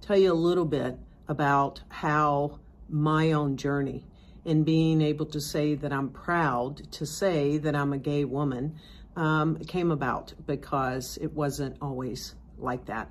tell 0.00 0.18
you 0.18 0.32
a 0.32 0.34
little 0.34 0.64
bit 0.64 0.98
about 1.28 1.82
how 1.88 2.58
my 2.88 3.30
own 3.30 3.56
journey 3.56 4.04
in 4.44 4.64
being 4.64 5.00
able 5.00 5.26
to 5.26 5.40
say 5.40 5.76
that 5.76 5.92
I'm 5.92 6.08
proud 6.08 6.90
to 6.94 7.06
say 7.06 7.58
that 7.58 7.76
I'm 7.76 7.92
a 7.92 7.98
gay 7.98 8.24
woman 8.24 8.74
um, 9.14 9.56
came 9.68 9.92
about 9.92 10.34
because 10.48 11.16
it 11.18 11.32
wasn't 11.32 11.76
always 11.80 12.34
like 12.58 12.86
that. 12.86 13.08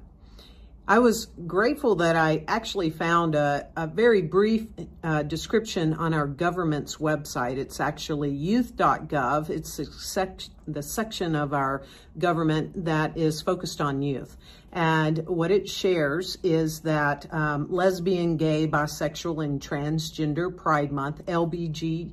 I 0.89 0.97
was 0.97 1.27
grateful 1.45 1.97
that 1.97 2.15
I 2.15 2.43
actually 2.47 2.89
found 2.89 3.35
a, 3.35 3.67
a 3.77 3.85
very 3.85 4.23
brief 4.23 4.69
uh, 5.03 5.21
description 5.21 5.93
on 5.93 6.15
our 6.15 6.25
government's 6.25 6.95
website. 6.95 7.57
It's 7.57 7.79
actually 7.79 8.31
youth.gov. 8.31 9.51
It's 9.51 9.77
the, 9.77 9.85
sec- 9.85 10.49
the 10.67 10.81
section 10.81 11.35
of 11.35 11.53
our 11.53 11.83
government 12.17 12.85
that 12.85 13.15
is 13.15 13.39
focused 13.39 13.81
on 13.81 14.01
youth. 14.01 14.35
And 14.71 15.19
what 15.27 15.51
it 15.51 15.69
shares 15.69 16.39
is 16.41 16.79
that 16.79 17.31
um, 17.31 17.71
lesbian, 17.71 18.37
gay, 18.37 18.67
bisexual, 18.67 19.45
and 19.45 19.61
transgender 19.61 20.57
Pride 20.57 20.91
Month, 20.91 21.23
LBGT, 21.27 22.09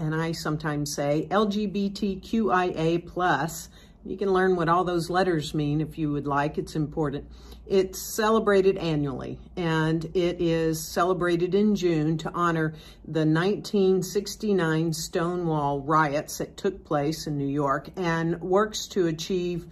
and 0.00 0.14
I 0.14 0.32
sometimes 0.32 0.94
say 0.94 1.28
LGBTQIA 1.30 3.06
plus. 3.06 3.68
You 4.06 4.16
can 4.16 4.32
learn 4.32 4.56
what 4.56 4.70
all 4.70 4.84
those 4.84 5.10
letters 5.10 5.52
mean 5.52 5.82
if 5.82 5.98
you 5.98 6.10
would 6.12 6.26
like. 6.26 6.56
It's 6.56 6.74
important 6.74 7.26
it's 7.68 8.00
celebrated 8.00 8.78
annually, 8.78 9.38
and 9.56 10.04
it 10.14 10.40
is 10.40 10.82
celebrated 10.82 11.54
in 11.54 11.74
June 11.74 12.16
to 12.18 12.30
honor 12.32 12.74
the 13.04 13.26
1969 13.26 14.92
Stonewall 14.92 15.80
riots 15.80 16.38
that 16.38 16.56
took 16.56 16.84
place 16.84 17.26
in 17.26 17.36
New 17.36 17.46
York 17.46 17.90
and 17.96 18.40
works 18.40 18.86
to 18.88 19.06
achieve 19.06 19.66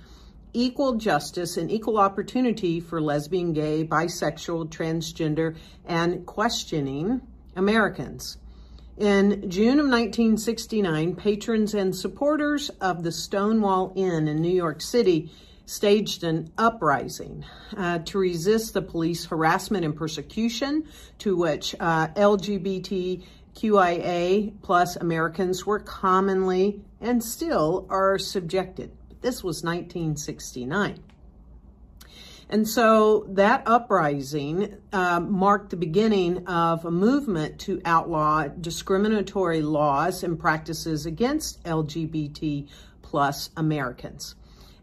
equal 0.53 0.95
justice 0.95 1.57
and 1.57 1.71
equal 1.71 1.99
opportunity 1.99 2.81
for 2.81 3.01
lesbian, 3.01 3.53
gay, 3.53 3.85
bisexual, 3.85 4.69
transgender, 4.69 5.57
and 5.87 6.25
questioning 6.27 7.21
Americans. 7.55 8.39
In 8.97 9.51
June 9.51 9.79
of 9.79 9.87
1969, 9.87 11.17
patrons 11.17 11.75
and 11.75 11.95
supporters 11.95 12.71
of 12.81 13.03
the 13.03 13.13
Stonewall 13.13 13.93
Inn 13.95 14.29
in 14.29 14.41
New 14.41 14.49
York 14.55 14.81
City 14.81 15.31
staged 15.67 16.25
an 16.25 16.51
uprising 16.57 17.45
uh, 17.77 17.99
to 17.99 18.19
resist 18.19 18.73
the 18.73 18.81
police 18.81 19.27
harassment 19.27 19.85
and 19.85 19.95
persecution 19.97 20.87
to 21.19 21.37
which 21.37 21.75
uh, 21.81 22.09
LGBTQIA 22.09 23.23
plus 24.63 24.97
Americans 24.97 25.67
were 25.67 25.81
commonly 25.81 26.81
and 27.01 27.23
still 27.23 27.87
are 27.91 28.19
subjected. 28.19 28.91
This 29.21 29.45
was 29.45 29.63
1969. 29.65 31.03
And 32.49 32.69
so 32.69 33.27
that 33.31 33.65
uprising 33.67 34.77
uh, 34.93 35.19
marked 35.19 35.71
the 35.71 35.77
beginning 35.77 36.47
of 36.47 36.85
a 36.85 36.91
movement 36.93 37.59
to 37.61 37.83
outlaw 37.85 38.47
discriminatory 38.47 39.63
laws 39.63 40.23
and 40.23 40.39
practices 40.39 41.07
against 41.07 41.63
LGBT 41.65 42.69
plus 43.03 43.51
Americans. 43.57 44.37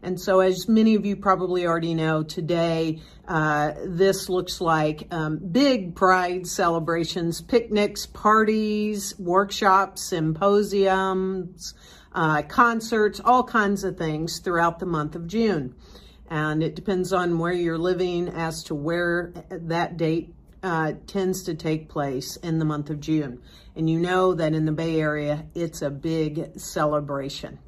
And 0.04 0.20
so, 0.20 0.40
as 0.40 0.68
many 0.68 0.94
of 0.96 1.06
you 1.06 1.16
probably 1.16 1.66
already 1.66 1.94
know, 1.94 2.22
today 2.22 3.00
uh, 3.26 3.72
this 3.86 4.28
looks 4.28 4.60
like 4.60 5.08
um, 5.10 5.38
big 5.38 5.94
pride 5.94 6.46
celebrations, 6.46 7.40
picnics, 7.40 8.04
parties, 8.04 9.18
workshops, 9.18 10.02
symposiums, 10.02 11.72
uh, 12.12 12.42
concerts, 12.42 13.18
all 13.24 13.44
kinds 13.44 13.82
of 13.82 13.96
things 13.96 14.40
throughout 14.40 14.78
the 14.78 14.86
month 14.86 15.14
of 15.16 15.26
June. 15.26 15.74
And 16.28 16.62
it 16.62 16.74
depends 16.74 17.14
on 17.14 17.38
where 17.38 17.52
you're 17.52 17.78
living 17.78 18.28
as 18.28 18.62
to 18.64 18.74
where 18.74 19.32
that 19.50 19.96
date 19.96 20.34
uh, 20.62 20.92
tends 21.06 21.44
to 21.44 21.54
take 21.54 21.88
place 21.88 22.36
in 22.36 22.58
the 22.58 22.64
month 22.66 22.90
of 22.90 23.00
June. 23.00 23.40
And 23.74 23.88
you 23.88 23.98
know 23.98 24.34
that 24.34 24.52
in 24.52 24.66
the 24.66 24.72
Bay 24.72 25.00
Area, 25.00 25.46
it's 25.54 25.80
a 25.80 25.90
big 25.90 26.58
celebration. 26.58 27.58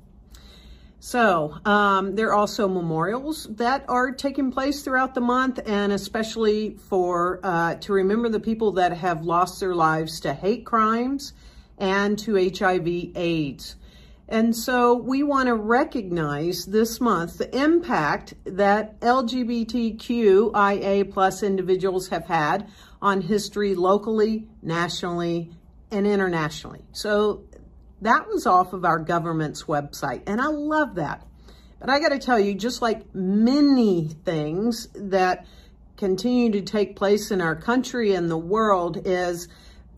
So, 0.99 1.59
um, 1.65 2.17
there 2.17 2.29
are 2.29 2.35
also 2.35 2.69
memorials 2.69 3.47
that 3.57 3.85
are 3.89 4.13
taking 4.13 4.51
place 4.51 4.83
throughout 4.83 5.15
the 5.15 5.21
month, 5.21 5.61
and 5.67 5.93
especially 5.93 6.77
for 6.89 7.39
uh, 7.43 7.75
to 7.77 7.93
remember 7.93 8.29
the 8.29 8.41
people 8.41 8.73
that 8.73 8.93
have 8.93 9.23
lost 9.23 9.61
their 9.61 9.75
lives 9.75 10.21
to 10.21 10.33
hate 10.33 10.65
crimes 10.65 11.33
and 11.79 12.19
to 12.21 12.37
HIV/AIDS. 12.37 13.77
And 14.29 14.57
so 14.57 14.95
we 14.95 15.23
want 15.23 15.47
to 15.47 15.55
recognize 15.55 16.67
this 16.67 17.01
month 17.01 17.39
the 17.39 17.57
impact 17.57 18.35
that 18.45 18.99
LGBTQIA 19.01 21.13
plus 21.13 21.45
individuals 21.45 22.09
have 22.09 22.27
had 22.27 22.69
on 23.01 23.21
history 23.21 23.77
locally, 23.77 24.49
nationally, 24.63 25.53
and 25.93 26.05
internationally. 26.07 26.83
So 26.91 27.45
that 28.03 28.27
was 28.29 28.47
off 28.47 28.73
of 28.73 28.85
our 28.85 28.99
government's 28.99 29.65
website, 29.65 30.23
and 30.27 30.41
I 30.41 30.47
love 30.47 30.97
that. 30.97 31.27
But 31.81 31.91
I 31.91 32.01
got 32.01 32.11
to 32.11 32.19
tell 32.19 32.39
you, 32.39 32.55
just 32.55 32.83
like 32.83 33.15
many 33.15 34.09
things 34.25 34.89
that 34.95 35.47
continue 35.97 36.51
to 36.53 36.63
take 36.63 36.97
place 36.97 37.31
in 37.31 37.41
our 37.41 37.57
country 37.57 38.15
and 38.15 38.31
the 38.31 38.37
world, 38.37 39.01
is 39.07 39.49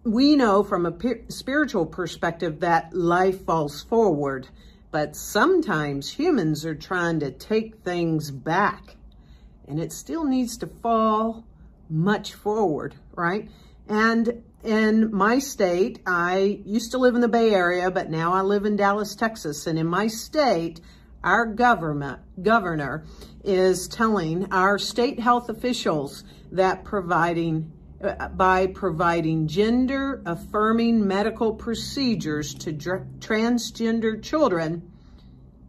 we 0.04 0.36
know 0.36 0.62
from 0.62 0.86
a 0.86 0.94
spiritual 1.28 1.86
perspective 1.86 2.60
that 2.60 2.94
life 2.94 3.44
falls 3.44 3.82
forward, 3.82 4.48
but 4.90 5.16
sometimes 5.16 6.10
humans 6.10 6.64
are 6.64 6.74
trying 6.74 7.20
to 7.20 7.30
take 7.30 7.82
things 7.82 8.30
back 8.30 8.96
and 9.68 9.78
it 9.78 9.92
still 9.92 10.24
needs 10.24 10.56
to 10.56 10.66
fall 10.66 11.44
much 11.90 12.32
forward, 12.34 12.94
right? 13.14 13.48
And 13.86 14.42
in 14.64 15.14
my 15.14 15.38
state, 15.38 16.00
I 16.06 16.60
used 16.64 16.90
to 16.92 16.98
live 16.98 17.14
in 17.14 17.20
the 17.20 17.28
Bay 17.28 17.54
Area, 17.54 17.90
but 17.90 18.10
now 18.10 18.32
I 18.32 18.42
live 18.42 18.64
in 18.64 18.76
Dallas, 18.76 19.14
Texas. 19.14 19.66
And 19.66 19.78
in 19.78 19.86
my 19.86 20.08
state, 20.08 20.80
our 21.22 21.46
government 21.46 22.20
governor 22.42 23.04
is 23.44 23.88
telling 23.88 24.52
our 24.52 24.78
state 24.78 25.20
health 25.20 25.48
officials 25.48 26.24
that 26.52 26.84
providing 26.84 27.72
by 28.34 28.68
providing 28.68 29.48
gender 29.48 30.22
affirming 30.24 31.06
medical 31.06 31.54
procedures 31.54 32.54
to 32.54 32.72
transgender 32.72 34.22
children. 34.22 34.92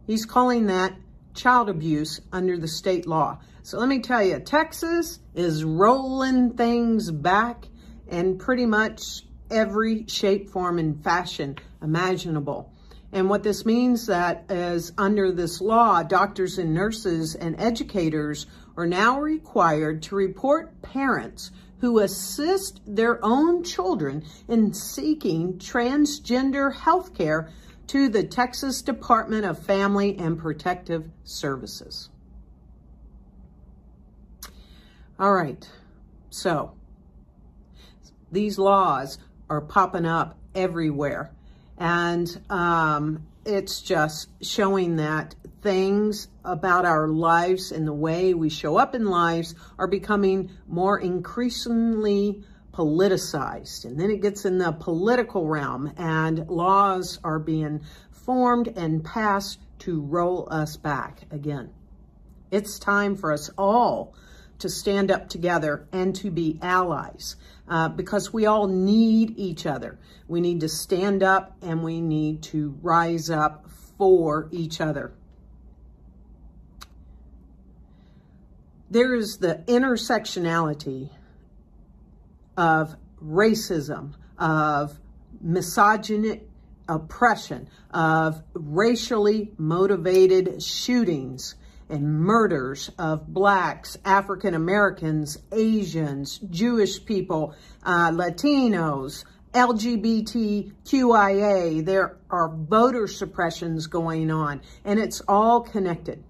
He's 0.06 0.24
calling 0.24 0.66
that 0.66 0.94
child 1.34 1.68
abuse 1.68 2.20
under 2.32 2.56
the 2.56 2.68
state 2.68 3.06
law. 3.06 3.40
So 3.62 3.78
let 3.78 3.88
me 3.88 3.98
tell 4.00 4.22
you, 4.22 4.38
Texas 4.38 5.18
is 5.34 5.64
rolling 5.64 6.56
things 6.56 7.10
back 7.10 7.66
in 8.10 8.38
pretty 8.38 8.66
much 8.66 9.24
every 9.50 10.06
shape, 10.06 10.50
form, 10.50 10.78
and 10.78 11.02
fashion 11.02 11.56
imaginable. 11.82 12.72
And 13.12 13.28
what 13.28 13.42
this 13.42 13.66
means 13.66 14.06
that 14.06 14.44
is 14.48 14.92
under 14.96 15.32
this 15.32 15.60
law, 15.60 16.02
doctors 16.02 16.58
and 16.58 16.72
nurses 16.72 17.34
and 17.34 17.60
educators 17.60 18.46
are 18.76 18.86
now 18.86 19.20
required 19.20 20.02
to 20.04 20.14
report 20.14 20.80
parents 20.82 21.50
who 21.78 21.98
assist 21.98 22.80
their 22.86 23.24
own 23.24 23.64
children 23.64 24.24
in 24.48 24.72
seeking 24.72 25.54
transgender 25.54 26.72
health 26.72 27.14
care 27.16 27.50
to 27.88 28.08
the 28.08 28.22
Texas 28.22 28.82
Department 28.82 29.44
of 29.44 29.58
Family 29.58 30.16
and 30.16 30.38
Protective 30.38 31.10
Services. 31.24 32.10
All 35.18 35.34
right, 35.34 35.68
so 36.30 36.74
these 38.32 38.58
laws 38.58 39.18
are 39.48 39.60
popping 39.60 40.06
up 40.06 40.38
everywhere. 40.54 41.32
And 41.78 42.40
um, 42.50 43.26
it's 43.44 43.80
just 43.80 44.28
showing 44.42 44.96
that 44.96 45.34
things 45.62 46.28
about 46.44 46.84
our 46.84 47.08
lives 47.08 47.72
and 47.72 47.86
the 47.86 47.92
way 47.92 48.34
we 48.34 48.48
show 48.48 48.76
up 48.76 48.94
in 48.94 49.06
lives 49.06 49.54
are 49.78 49.86
becoming 49.86 50.50
more 50.66 50.98
increasingly 50.98 52.42
politicized. 52.72 53.84
And 53.84 53.98
then 53.98 54.10
it 54.10 54.22
gets 54.22 54.44
in 54.44 54.58
the 54.58 54.72
political 54.72 55.46
realm, 55.46 55.92
and 55.96 56.48
laws 56.48 57.18
are 57.24 57.38
being 57.38 57.82
formed 58.10 58.68
and 58.68 59.04
passed 59.04 59.58
to 59.80 60.00
roll 60.00 60.48
us 60.50 60.76
back 60.76 61.22
again. 61.30 61.70
It's 62.50 62.78
time 62.78 63.16
for 63.16 63.32
us 63.32 63.50
all 63.56 64.14
to 64.60 64.68
stand 64.68 65.10
up 65.10 65.28
together 65.28 65.86
and 65.92 66.14
to 66.16 66.30
be 66.30 66.58
allies 66.62 67.36
uh, 67.68 67.88
because 67.88 68.32
we 68.32 68.46
all 68.46 68.66
need 68.66 69.38
each 69.38 69.66
other. 69.66 69.98
We 70.28 70.40
need 70.40 70.60
to 70.60 70.68
stand 70.68 71.22
up 71.22 71.56
and 71.62 71.82
we 71.82 72.00
need 72.00 72.42
to 72.44 72.78
rise 72.82 73.30
up 73.30 73.66
for 73.96 74.48
each 74.50 74.80
other. 74.80 75.12
There 78.90 79.14
is 79.14 79.38
the 79.38 79.62
intersectionality 79.68 81.10
of 82.56 82.96
racism, 83.22 84.14
of 84.36 84.98
misogyny, 85.40 86.42
oppression, 86.88 87.68
of 87.92 88.42
racially 88.52 89.52
motivated 89.56 90.60
shootings, 90.62 91.54
and 91.90 92.20
murders 92.20 92.90
of 92.98 93.26
blacks, 93.26 93.98
African 94.04 94.54
Americans, 94.54 95.38
Asians, 95.52 96.38
Jewish 96.38 97.04
people, 97.04 97.54
uh, 97.82 98.10
Latinos, 98.10 99.24
LGBTQIA. 99.52 100.72
There 101.84 102.16
are 102.30 102.48
voter 102.48 103.06
suppressions 103.08 103.86
going 103.88 104.30
on, 104.30 104.62
and 104.84 104.98
it's 105.00 105.20
all 105.26 105.60
connected. 105.60 106.22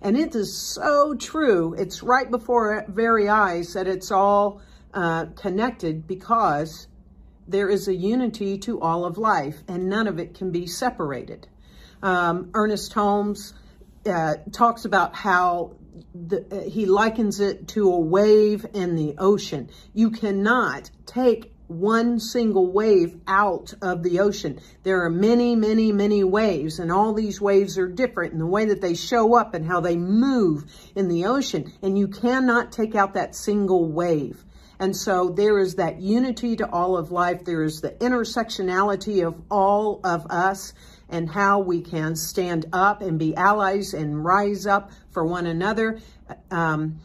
And 0.00 0.16
it 0.16 0.34
is 0.34 0.56
so 0.56 1.14
true. 1.14 1.74
It's 1.74 2.02
right 2.02 2.30
before 2.30 2.74
our 2.74 2.84
very 2.88 3.28
eyes 3.28 3.72
that 3.74 3.86
it's 3.88 4.10
all 4.10 4.60
uh, 4.94 5.26
connected 5.36 6.06
because 6.06 6.86
there 7.48 7.68
is 7.68 7.88
a 7.88 7.94
unity 7.94 8.58
to 8.58 8.80
all 8.80 9.04
of 9.04 9.18
life, 9.18 9.62
and 9.68 9.88
none 9.88 10.06
of 10.06 10.18
it 10.18 10.34
can 10.34 10.50
be 10.50 10.66
separated. 10.66 11.46
Um, 12.02 12.50
Ernest 12.54 12.92
Holmes 12.92 13.54
uh, 14.06 14.36
talks 14.52 14.84
about 14.84 15.14
how 15.14 15.76
the, 16.14 16.44
uh, 16.50 16.68
he 16.68 16.86
likens 16.86 17.40
it 17.40 17.68
to 17.68 17.92
a 17.92 17.98
wave 17.98 18.66
in 18.74 18.96
the 18.96 19.14
ocean. 19.18 19.70
You 19.94 20.10
cannot 20.10 20.90
take 21.06 21.52
one 21.68 22.20
single 22.20 22.70
wave 22.70 23.18
out 23.26 23.74
of 23.82 24.02
the 24.02 24.20
ocean. 24.20 24.60
There 24.84 25.04
are 25.04 25.10
many, 25.10 25.56
many, 25.56 25.92
many 25.92 26.22
waves, 26.22 26.78
and 26.78 26.92
all 26.92 27.12
these 27.12 27.40
waves 27.40 27.76
are 27.76 27.88
different 27.88 28.32
in 28.32 28.38
the 28.38 28.46
way 28.46 28.66
that 28.66 28.80
they 28.80 28.94
show 28.94 29.34
up 29.34 29.54
and 29.54 29.66
how 29.66 29.80
they 29.80 29.96
move 29.96 30.64
in 30.94 31.08
the 31.08 31.26
ocean. 31.26 31.72
And 31.82 31.98
you 31.98 32.08
cannot 32.08 32.72
take 32.72 32.94
out 32.94 33.14
that 33.14 33.34
single 33.34 33.90
wave. 33.90 34.44
And 34.78 34.94
so 34.94 35.30
there 35.30 35.58
is 35.58 35.76
that 35.76 36.00
unity 36.00 36.56
to 36.56 36.70
all 36.70 36.96
of 36.98 37.10
life. 37.10 37.44
There 37.44 37.62
is 37.62 37.80
the 37.80 37.92
intersectionality 37.92 39.26
of 39.26 39.40
all 39.50 40.00
of 40.04 40.26
us 40.26 40.74
and 41.08 41.30
how 41.30 41.60
we 41.60 41.80
can 41.80 42.16
stand 42.16 42.66
up 42.72 43.00
and 43.00 43.18
be 43.18 43.34
allies 43.36 43.94
and 43.94 44.24
rise 44.24 44.66
up 44.66 44.90
for 45.10 45.24
one 45.24 45.46
another. 45.46 46.00
Um, 46.50 47.00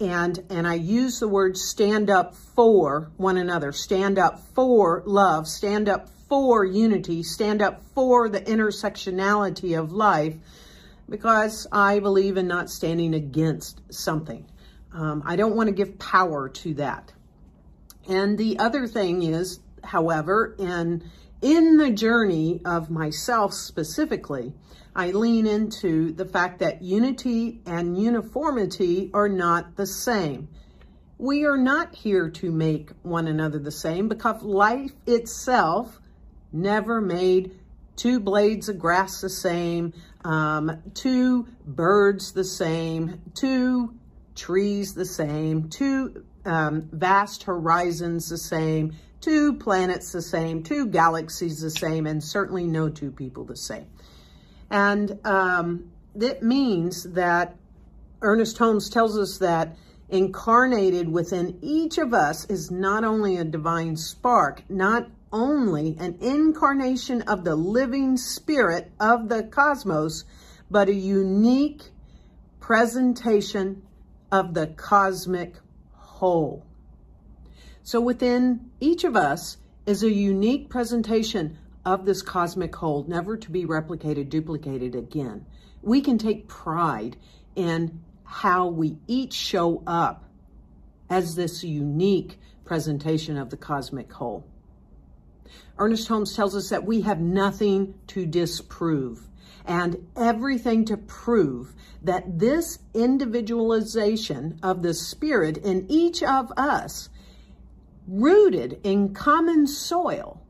and 0.00 0.44
and 0.50 0.66
I 0.66 0.74
use 0.74 1.20
the 1.20 1.28
word 1.28 1.56
stand 1.56 2.10
up 2.10 2.34
for 2.34 3.12
one 3.16 3.36
another, 3.36 3.72
stand 3.72 4.18
up 4.18 4.40
for 4.54 5.02
love, 5.06 5.46
stand 5.46 5.88
up 5.88 6.08
for 6.28 6.64
unity, 6.64 7.22
stand 7.22 7.62
up 7.62 7.82
for 7.94 8.28
the 8.28 8.40
intersectionality 8.40 9.78
of 9.78 9.92
life, 9.92 10.34
because 11.08 11.66
I 11.70 12.00
believe 12.00 12.36
in 12.36 12.48
not 12.48 12.70
standing 12.70 13.14
against 13.14 13.80
something. 13.92 14.46
Um, 14.92 15.22
I 15.26 15.36
don't 15.36 15.54
want 15.54 15.68
to 15.68 15.74
give 15.74 15.98
power 15.98 16.48
to 16.48 16.74
that. 16.74 17.12
And 18.08 18.36
the 18.36 18.58
other 18.58 18.86
thing 18.86 19.22
is, 19.22 19.60
however, 19.82 20.54
in 20.58 21.10
in 21.44 21.76
the 21.76 21.90
journey 21.90 22.62
of 22.64 22.88
myself 22.88 23.52
specifically, 23.52 24.54
I 24.96 25.10
lean 25.10 25.46
into 25.46 26.10
the 26.10 26.24
fact 26.24 26.60
that 26.60 26.80
unity 26.80 27.60
and 27.66 28.00
uniformity 28.00 29.10
are 29.12 29.28
not 29.28 29.76
the 29.76 29.86
same. 29.86 30.48
We 31.18 31.44
are 31.44 31.58
not 31.58 31.94
here 31.94 32.30
to 32.30 32.50
make 32.50 32.92
one 33.02 33.26
another 33.26 33.58
the 33.58 33.70
same 33.70 34.08
because 34.08 34.42
life 34.42 34.92
itself 35.06 36.00
never 36.50 37.02
made 37.02 37.52
two 37.94 38.20
blades 38.20 38.70
of 38.70 38.78
grass 38.78 39.20
the 39.20 39.28
same, 39.28 39.92
um, 40.24 40.82
two 40.94 41.46
birds 41.66 42.32
the 42.32 42.44
same, 42.44 43.20
two 43.34 43.94
trees 44.34 44.94
the 44.94 45.04
same, 45.04 45.68
two 45.68 46.24
um, 46.44 46.88
vast 46.92 47.44
horizons 47.44 48.28
the 48.28 48.38
same, 48.38 48.94
two 49.20 49.54
planets 49.54 50.12
the 50.12 50.22
same, 50.22 50.62
two 50.62 50.86
galaxies 50.86 51.60
the 51.60 51.70
same, 51.70 52.06
and 52.06 52.22
certainly 52.22 52.66
no 52.66 52.88
two 52.88 53.10
people 53.10 53.44
the 53.44 53.56
same. 53.56 53.86
And 54.70 55.18
um, 55.24 55.90
that 56.14 56.42
means 56.42 57.04
that 57.04 57.56
Ernest 58.22 58.58
Holmes 58.58 58.88
tells 58.90 59.18
us 59.18 59.38
that 59.38 59.76
incarnated 60.08 61.08
within 61.10 61.58
each 61.62 61.98
of 61.98 62.14
us 62.14 62.44
is 62.46 62.70
not 62.70 63.04
only 63.04 63.36
a 63.36 63.44
divine 63.44 63.96
spark, 63.96 64.62
not 64.68 65.08
only 65.32 65.96
an 65.98 66.16
incarnation 66.20 67.22
of 67.22 67.44
the 67.44 67.56
living 67.56 68.16
spirit 68.16 68.92
of 69.00 69.28
the 69.28 69.42
cosmos, 69.42 70.24
but 70.70 70.88
a 70.88 70.94
unique 70.94 71.82
presentation 72.60 73.82
of 74.30 74.54
the 74.54 74.68
cosmic 74.68 75.54
whole. 76.24 76.64
So 77.82 78.00
within 78.00 78.70
each 78.80 79.04
of 79.04 79.14
us 79.14 79.58
is 79.84 80.02
a 80.02 80.10
unique 80.10 80.70
presentation 80.70 81.58
of 81.84 82.06
this 82.06 82.22
cosmic 82.22 82.74
whole, 82.74 83.04
never 83.06 83.36
to 83.36 83.50
be 83.50 83.66
replicated, 83.66 84.30
duplicated 84.30 84.94
again. 84.94 85.44
We 85.82 86.00
can 86.00 86.16
take 86.16 86.48
pride 86.48 87.18
in 87.54 88.00
how 88.24 88.68
we 88.68 88.96
each 89.06 89.34
show 89.34 89.82
up 89.86 90.24
as 91.10 91.34
this 91.34 91.62
unique 91.62 92.38
presentation 92.64 93.36
of 93.36 93.50
the 93.50 93.58
cosmic 93.58 94.10
whole. 94.10 94.46
Ernest 95.76 96.08
Holmes 96.08 96.34
tells 96.34 96.56
us 96.56 96.70
that 96.70 96.86
we 96.86 97.02
have 97.02 97.20
nothing 97.20 97.92
to 98.06 98.24
disprove 98.24 99.28
and 99.64 100.06
everything 100.16 100.84
to 100.84 100.96
prove 100.96 101.74
that 102.02 102.38
this 102.38 102.78
individualization 102.92 104.58
of 104.62 104.82
the 104.82 104.92
spirit 104.92 105.56
in 105.58 105.86
each 105.88 106.22
of 106.22 106.52
us, 106.56 107.08
rooted 108.06 108.78
in 108.84 109.14
common 109.14 109.66
soil, 109.66 110.42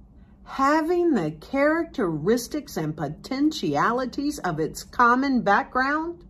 having 0.45 1.13
the 1.13 1.31
characteristics 1.31 2.77
and 2.77 2.97
potentialities 2.97 4.39
of 4.41 4.59
its 4.59 4.83
common 4.83 5.43
background, 5.43 6.25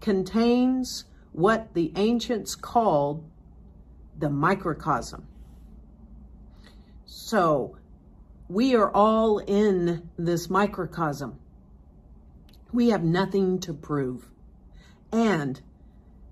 contains 0.00 1.04
what 1.32 1.74
the 1.74 1.92
ancients 1.96 2.54
called 2.54 3.24
the 4.18 4.30
microcosm. 4.30 5.26
So, 7.04 7.76
we 8.48 8.74
are 8.74 8.90
all 8.90 9.38
in 9.38 10.10
this 10.18 10.50
microcosm. 10.50 11.38
We 12.72 12.88
have 12.88 13.04
nothing 13.04 13.60
to 13.60 13.74
prove. 13.74 14.28
And 15.12 15.60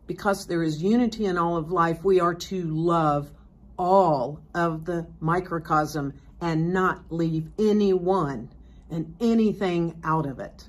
because 0.06 0.46
there 0.46 0.62
is 0.62 0.82
unity 0.82 1.26
in 1.26 1.36
all 1.36 1.56
of 1.56 1.70
life, 1.70 2.02
we 2.02 2.18
are 2.18 2.34
to 2.34 2.62
love 2.64 3.30
all 3.78 4.40
of 4.54 4.84
the 4.84 5.06
microcosm 5.20 6.14
and 6.40 6.72
not 6.72 7.04
leave 7.10 7.48
anyone 7.58 8.50
and 8.90 9.14
anything 9.20 10.00
out 10.02 10.26
of 10.26 10.40
it. 10.40 10.68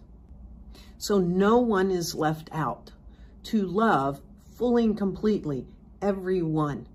So 0.98 1.18
no 1.18 1.58
one 1.58 1.90
is 1.90 2.14
left 2.14 2.50
out. 2.52 2.92
To 3.46 3.66
love 3.66 4.22
fully 4.56 4.84
and 4.84 4.98
completely 4.98 5.66
everyone 6.02 6.88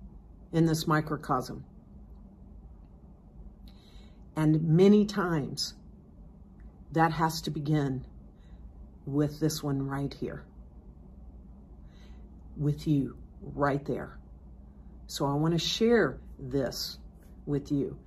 in 0.53 0.67
this 0.67 0.87
microcosm. 0.87 1.65
And 4.37 4.63
many 4.63 5.07
times 5.07 5.75
that 6.93 7.13
has 7.13 7.41
to 7.43 7.51
begin 7.51 8.05
with 9.07 9.41
this 9.41 9.63
one 9.63 9.87
right 9.87 10.13
here. 10.13 10.43
With 12.57 12.87
you 12.87 13.17
right 13.41 13.85
there. 13.85 14.19
So 15.07 15.27
I 15.27 15.35
want 15.35 15.55
to 15.55 15.59
share 15.59 16.19
this 16.39 16.99
with 17.47 17.71
you. 17.71 17.99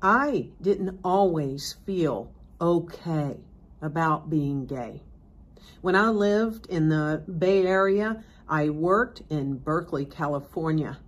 I 0.00 0.50
didn't 0.62 1.00
always 1.02 1.74
feel 1.84 2.32
okay 2.60 3.36
about 3.82 4.30
being 4.30 4.66
gay. 4.66 5.02
When 5.80 5.96
I 5.96 6.10
lived 6.10 6.66
in 6.66 6.88
the 6.88 7.22
Bay 7.26 7.66
Area, 7.66 8.22
I 8.48 8.70
worked 8.70 9.22
in 9.28 9.58
Berkeley, 9.58 10.06
California, 10.06 10.98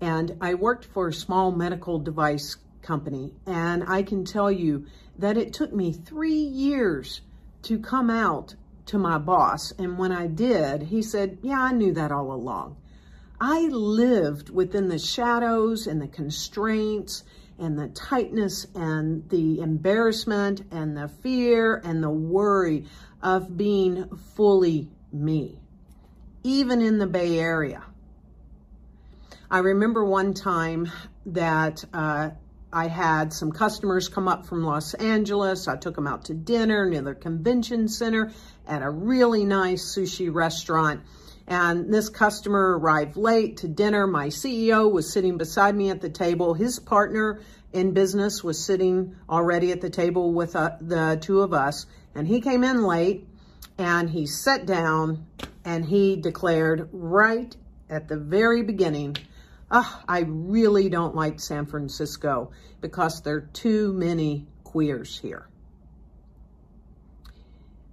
and 0.00 0.36
I 0.40 0.54
worked 0.54 0.84
for 0.86 1.08
a 1.08 1.12
small 1.12 1.52
medical 1.52 1.98
device 1.98 2.56
company. 2.82 3.32
And 3.46 3.84
I 3.86 4.02
can 4.02 4.24
tell 4.24 4.50
you 4.50 4.86
that 5.18 5.36
it 5.36 5.52
took 5.52 5.72
me 5.72 5.92
three 5.92 6.34
years 6.34 7.20
to 7.64 7.78
come 7.78 8.10
out 8.10 8.54
to 8.86 8.98
my 8.98 9.18
boss. 9.18 9.72
And 9.72 9.98
when 9.98 10.12
I 10.12 10.26
did, 10.26 10.82
he 10.82 11.02
said, 11.02 11.38
Yeah, 11.42 11.60
I 11.60 11.72
knew 11.72 11.92
that 11.94 12.12
all 12.12 12.32
along. 12.32 12.76
I 13.40 13.62
lived 13.68 14.50
within 14.50 14.88
the 14.88 14.98
shadows 14.98 15.86
and 15.86 16.00
the 16.00 16.08
constraints 16.08 17.24
and 17.58 17.78
the 17.78 17.88
tightness 17.88 18.66
and 18.74 19.28
the 19.28 19.60
embarrassment 19.60 20.62
and 20.70 20.96
the 20.96 21.08
fear 21.08 21.80
and 21.84 22.02
the 22.02 22.10
worry 22.10 22.86
of 23.22 23.56
being 23.56 24.08
fully 24.34 24.88
me, 25.12 25.58
even 26.42 26.80
in 26.80 26.98
the 26.98 27.06
Bay 27.06 27.38
Area. 27.38 27.82
I 29.50 29.58
remember 29.58 30.04
one 30.04 30.34
time 30.34 30.90
that 31.26 31.84
uh, 31.92 32.30
I 32.74 32.88
had 32.88 33.32
some 33.32 33.52
customers 33.52 34.08
come 34.08 34.26
up 34.26 34.46
from 34.46 34.64
Los 34.64 34.94
Angeles. 34.94 35.68
I 35.68 35.76
took 35.76 35.94
them 35.94 36.08
out 36.08 36.24
to 36.24 36.34
dinner 36.34 36.90
near 36.90 37.02
the 37.02 37.14
convention 37.14 37.86
center 37.86 38.32
at 38.66 38.82
a 38.82 38.90
really 38.90 39.44
nice 39.44 39.94
sushi 39.94 40.34
restaurant. 40.34 41.02
And 41.46 41.94
this 41.94 42.08
customer 42.08 42.76
arrived 42.76 43.16
late 43.16 43.58
to 43.58 43.68
dinner. 43.68 44.08
My 44.08 44.26
CEO 44.26 44.90
was 44.90 45.12
sitting 45.12 45.38
beside 45.38 45.76
me 45.76 45.90
at 45.90 46.00
the 46.00 46.10
table. 46.10 46.52
His 46.52 46.80
partner 46.80 47.38
in 47.72 47.92
business 47.92 48.42
was 48.42 48.58
sitting 48.58 49.14
already 49.30 49.70
at 49.70 49.80
the 49.80 49.90
table 49.90 50.32
with 50.32 50.56
uh, 50.56 50.72
the 50.80 51.16
two 51.20 51.42
of 51.42 51.52
us. 51.52 51.86
And 52.16 52.26
he 52.26 52.40
came 52.40 52.64
in 52.64 52.82
late 52.82 53.24
and 53.78 54.10
he 54.10 54.26
sat 54.26 54.66
down 54.66 55.26
and 55.64 55.84
he 55.84 56.16
declared 56.16 56.88
right 56.92 57.56
at 57.88 58.08
the 58.08 58.16
very 58.16 58.64
beginning, 58.64 59.16
I 59.70 60.24
really 60.26 60.88
don't 60.88 61.14
like 61.14 61.40
San 61.40 61.66
Francisco 61.66 62.52
because 62.80 63.22
there 63.22 63.36
are 63.36 63.50
too 63.52 63.92
many 63.92 64.46
queers 64.62 65.18
here. 65.18 65.48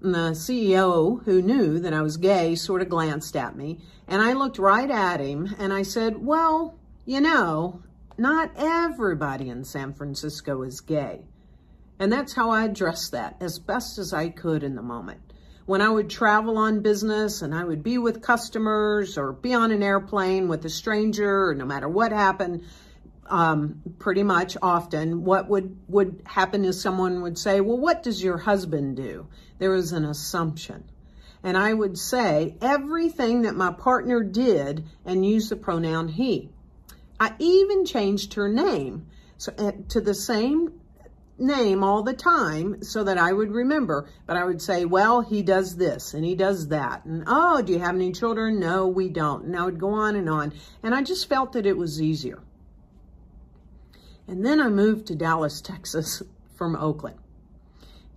And 0.02 0.16
the 0.16 0.32
CEO, 0.32 1.24
who 1.24 1.42
knew 1.42 1.80
that 1.80 1.94
I 1.94 2.02
was 2.02 2.18
gay, 2.18 2.56
sort 2.56 2.82
of 2.82 2.90
glanced 2.90 3.36
at 3.36 3.56
me, 3.56 3.80
and 4.08 4.22
I 4.22 4.34
looked 4.34 4.58
right 4.58 4.90
at 4.90 5.20
him 5.20 5.56
and 5.60 5.72
I 5.72 5.84
said, 5.84 6.26
Well, 6.26 6.76
you 7.06 7.22
know, 7.22 7.84
not 8.18 8.52
everybody 8.56 9.50
in 9.50 9.64
San 9.64 9.94
Francisco 9.94 10.64
is 10.64 10.82
gay. 10.82 11.22
And 12.00 12.12
that's 12.12 12.34
how 12.34 12.50
I 12.50 12.66
addressed 12.66 13.12
that 13.12 13.38
as 13.40 13.60
best 13.60 14.00
as 14.00 14.12
I 14.12 14.30
could 14.30 14.64
in 14.64 14.76
the 14.76 14.82
moment 14.82 15.31
when 15.66 15.82
I 15.82 15.90
would 15.90 16.10
travel 16.10 16.58
on 16.58 16.82
business 16.82 17.42
and 17.42 17.54
I 17.54 17.64
would 17.64 17.84
be 17.84 17.98
with 17.98 18.22
customers 18.22 19.18
or 19.18 19.32
be 19.32 19.54
on 19.54 19.72
an 19.72 19.84
airplane 19.84 20.48
with 20.48 20.66
a 20.66 20.70
stranger, 20.70 21.54
no 21.54 21.66
matter 21.66 21.88
what 21.88 22.12
happened, 22.12 22.64
um, 23.28 23.82
pretty 24.00 24.24
much 24.24 24.58
often, 24.62 25.24
what 25.24 25.48
would, 25.48 25.78
would 25.88 26.22
happen 26.26 26.66
is 26.66 26.82
someone 26.82 27.22
would 27.22 27.38
say, 27.38 27.62
Well, 27.62 27.78
what 27.78 28.04
does 28.04 28.22
your 28.22 28.38
husband 28.38 28.98
do? 28.98 29.28
There 29.58 29.70
was 29.70 29.94
an 29.94 30.06
assumption. 30.06 30.84
And 31.44 31.58
I 31.58 31.74
would 31.74 31.98
say 31.98 32.56
everything 32.62 33.44
that 33.44 33.56
my 33.56 33.72
partner 33.72 34.22
did 34.22 34.86
and 35.06 35.26
use 35.26 35.50
the 35.50 35.56
pronoun 35.56 36.08
he. 36.08 36.50
I 37.20 37.34
even 37.40 37.86
changed 37.86 38.34
her 38.34 38.50
name 38.50 39.08
so, 39.38 39.54
uh, 39.58 39.72
to 39.90 40.02
the 40.02 40.14
same 40.14 40.82
name 41.38 41.84
all 41.84 42.04
the 42.04 42.14
time 42.14 42.84
so 42.84 43.04
that 43.04 43.18
I 43.18 43.34
would 43.34 43.52
remember. 43.52 44.08
But 44.26 44.38
I 44.38 44.44
would 44.44 44.62
say, 44.62 44.86
well, 44.86 45.22
he 45.22 45.42
does 45.42 45.78
this 45.78 46.14
and 46.14 46.24
he 46.24 46.36
does 46.36 46.68
that. 46.70 47.06
And 47.06 47.24
oh, 47.28 47.62
do 47.62 47.74
you 47.74 47.80
have 47.80 47.96
any 47.96 48.12
children? 48.12 48.60
No, 48.60 48.88
we 48.88 49.10
don't. 49.10 49.46
And 49.46 49.58
I 49.58 49.66
would 49.66 49.80
go 49.80 49.94
on 49.94 50.16
and 50.16 50.30
on. 50.30 50.54
And 50.84 50.94
I 50.94 51.04
just 51.04 51.28
felt 51.28 51.54
that 51.54 51.66
it 51.66 51.78
was 51.78 52.02
easier. 52.02 52.42
And 54.28 54.46
then 54.46 54.62
I 54.62 54.70
moved 54.70 55.08
to 55.08 55.16
Dallas, 55.16 55.62
Texas 55.62 56.22
from 56.56 56.76
Oakland. 56.76 57.18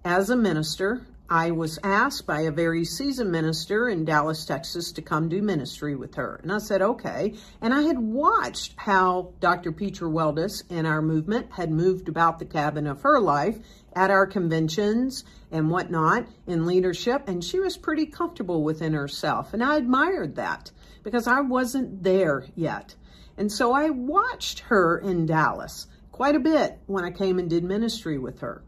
As 0.05 0.29
a 0.29 0.37
minister, 0.37 1.07
I 1.29 1.53
was 1.53 1.79
asked 1.83 2.27
by 2.27 2.43
a 2.43 2.51
very 2.51 2.85
seasoned 2.85 3.33
minister 3.33 3.89
in 3.89 4.05
Dallas, 4.05 4.45
Texas 4.45 4.93
to 4.93 5.03
come 5.03 5.31
do 5.31 5.41
ministry 5.41 5.97
with 5.97 6.17
her. 6.17 6.39
And 6.43 6.53
I 6.53 6.59
said, 6.59 6.83
okay. 6.83 7.33
And 7.63 7.73
I 7.73 7.83
had 7.83 7.99
watched 7.99 8.75
how 8.77 9.33
Dr. 9.41 9.73
Petra 9.73 10.09
Weldes 10.09 10.65
and 10.69 10.87
our 10.87 11.01
movement 11.01 11.53
had 11.53 11.71
moved 11.71 12.09
about 12.09 12.39
the 12.39 12.45
cabin 12.45 12.87
of 12.87 13.01
her 13.01 13.19
life 13.21 13.59
at 13.95 14.11
our 14.11 14.27
conventions 14.27 15.25
and 15.51 15.71
whatnot 15.71 16.27
in 16.47 16.67
leadership. 16.67 17.27
And 17.27 17.43
she 17.43 17.59
was 17.59 17.79
pretty 17.79 18.05
comfortable 18.05 18.63
within 18.63 18.93
herself. 18.93 19.55
And 19.55 19.65
I 19.65 19.77
admired 19.77 20.37
that 20.37 20.73
because 21.03 21.27
I 21.27 21.41
wasn't 21.41 22.03
there 22.03 22.45
yet. 22.55 22.97
And 23.39 23.51
so 23.51 23.73
I 23.73 23.89
watched 23.89 24.61
her 24.61 24.99
in 24.99 25.25
Dallas 25.25 25.87
quite 26.13 26.37
a 26.37 26.41
bit 26.41 26.81
when 26.87 27.03
I 27.03 27.11
came 27.11 27.39
and 27.39 27.49
did 27.49 27.65
ministry 27.65 28.19
with 28.19 28.41
her. 28.41 28.63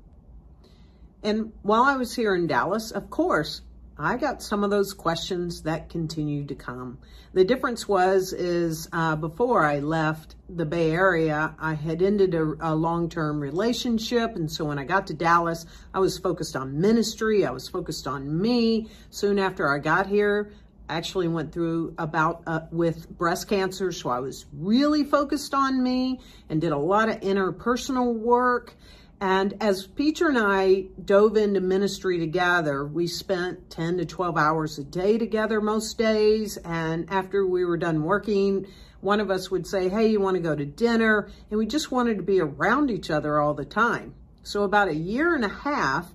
And 1.27 1.53
while 1.63 1.83
I 1.83 1.97
was 1.97 2.15
here 2.15 2.37
in 2.37 2.47
Dallas, 2.47 2.93
of 2.93 3.11
course, 3.11 3.63
I 3.99 4.17
got 4.17 4.45
some 4.45 4.63
of 4.63 4.71
those 4.71 4.95
questions 4.95 5.63
that 5.63 5.89
continued 5.89 6.47
to 6.51 6.55
come. 6.55 6.99
The 7.33 7.45
difference 7.45 7.89
was 7.89 8.33
is 8.33 8.89
uh, 8.93 9.17
before 9.17 9.65
I 9.65 9.81
left 9.81 10.37
the 10.49 10.65
Bay 10.65 10.93
Area, 10.93 11.53
I 11.59 11.75
had 11.75 12.01
ended 12.01 12.37
a, 12.37 12.55
a 12.61 12.77
long-term 12.77 13.41
relationship, 13.41 14.37
and 14.37 14.49
so 14.49 14.67
when 14.67 14.79
I 14.79 14.85
got 14.85 15.09
to 15.09 15.15
Dallas, 15.15 15.67
I 15.93 15.99
was 15.99 16.17
focused 16.17 16.55
on 16.55 16.81
ministry. 16.81 17.45
I 17.45 17.51
was 17.51 17.69
focused 17.69 18.07
on 18.07 18.41
me. 18.41 18.89
Soon 19.11 19.41
after 19.41 19.69
I 19.69 19.81
got 19.81 20.07
here, 20.07 20.53
actually 20.89 21.27
went 21.27 21.53
through 21.53 21.93
about 21.99 22.45
uh, 22.47 22.61
with 22.71 23.11
breast 23.19 23.49
cancer, 23.49 23.91
so 23.91 24.11
I 24.11 24.21
was 24.21 24.47
really 24.53 25.03
focused 25.03 25.55
on 25.55 25.83
me 25.83 26.21
and 26.49 26.61
did 26.61 26.71
a 26.71 26.79
lot 26.79 27.09
of 27.09 27.21
interpersonal 27.23 28.15
work. 28.15 28.77
And 29.21 29.55
as 29.63 29.87
Petra 29.87 30.29
and 30.29 30.39
I 30.39 30.87
dove 31.03 31.37
into 31.37 31.61
ministry 31.61 32.19
together, 32.19 32.85
we 32.85 33.07
spent 33.07 33.71
10 33.71 33.99
to 33.99 34.05
12 34.05 34.37
hours 34.37 34.79
a 34.79 34.85
day 34.85 35.17
together 35.17 35.61
most 35.61 35.97
days. 35.97 36.59
And 36.59 37.09
after 37.11 37.47
we 37.47 37.65
were 37.65 37.79
done 37.79 38.03
working, 38.03 38.67
one 39.01 39.21
of 39.21 39.31
us 39.31 39.51
would 39.51 39.67
say, 39.67 39.89
Hey, 39.89 40.09
you 40.09 40.21
want 40.21 40.37
to 40.37 40.43
go 40.43 40.55
to 40.55 40.67
dinner? 40.67 41.31
And 41.51 41.59
we 41.59 41.67
just 41.67 41.91
wanted 41.91 42.19
to 42.19 42.23
be 42.23 42.41
around 42.41 42.91
each 42.91 43.11
other 43.11 43.41
all 43.41 43.55
the 43.55 43.65
time. 43.65 44.15
So, 44.43 44.63
about 44.65 44.89
a 44.89 44.95
year 44.95 45.35
and 45.35 45.45
a 45.45 45.49
half 45.49 46.13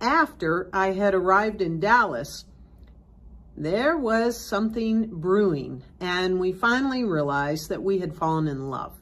after 0.00 0.68
I 0.72 0.92
had 0.92 1.14
arrived 1.14 1.62
in 1.62 1.80
Dallas, 1.80 2.44
there 3.56 3.96
was 3.96 4.38
something 4.38 5.06
brewing, 5.06 5.82
and 6.00 6.40
we 6.40 6.52
finally 6.52 7.04
realized 7.04 7.68
that 7.68 7.82
we 7.82 7.98
had 7.98 8.14
fallen 8.14 8.48
in 8.48 8.70
love. 8.70 9.01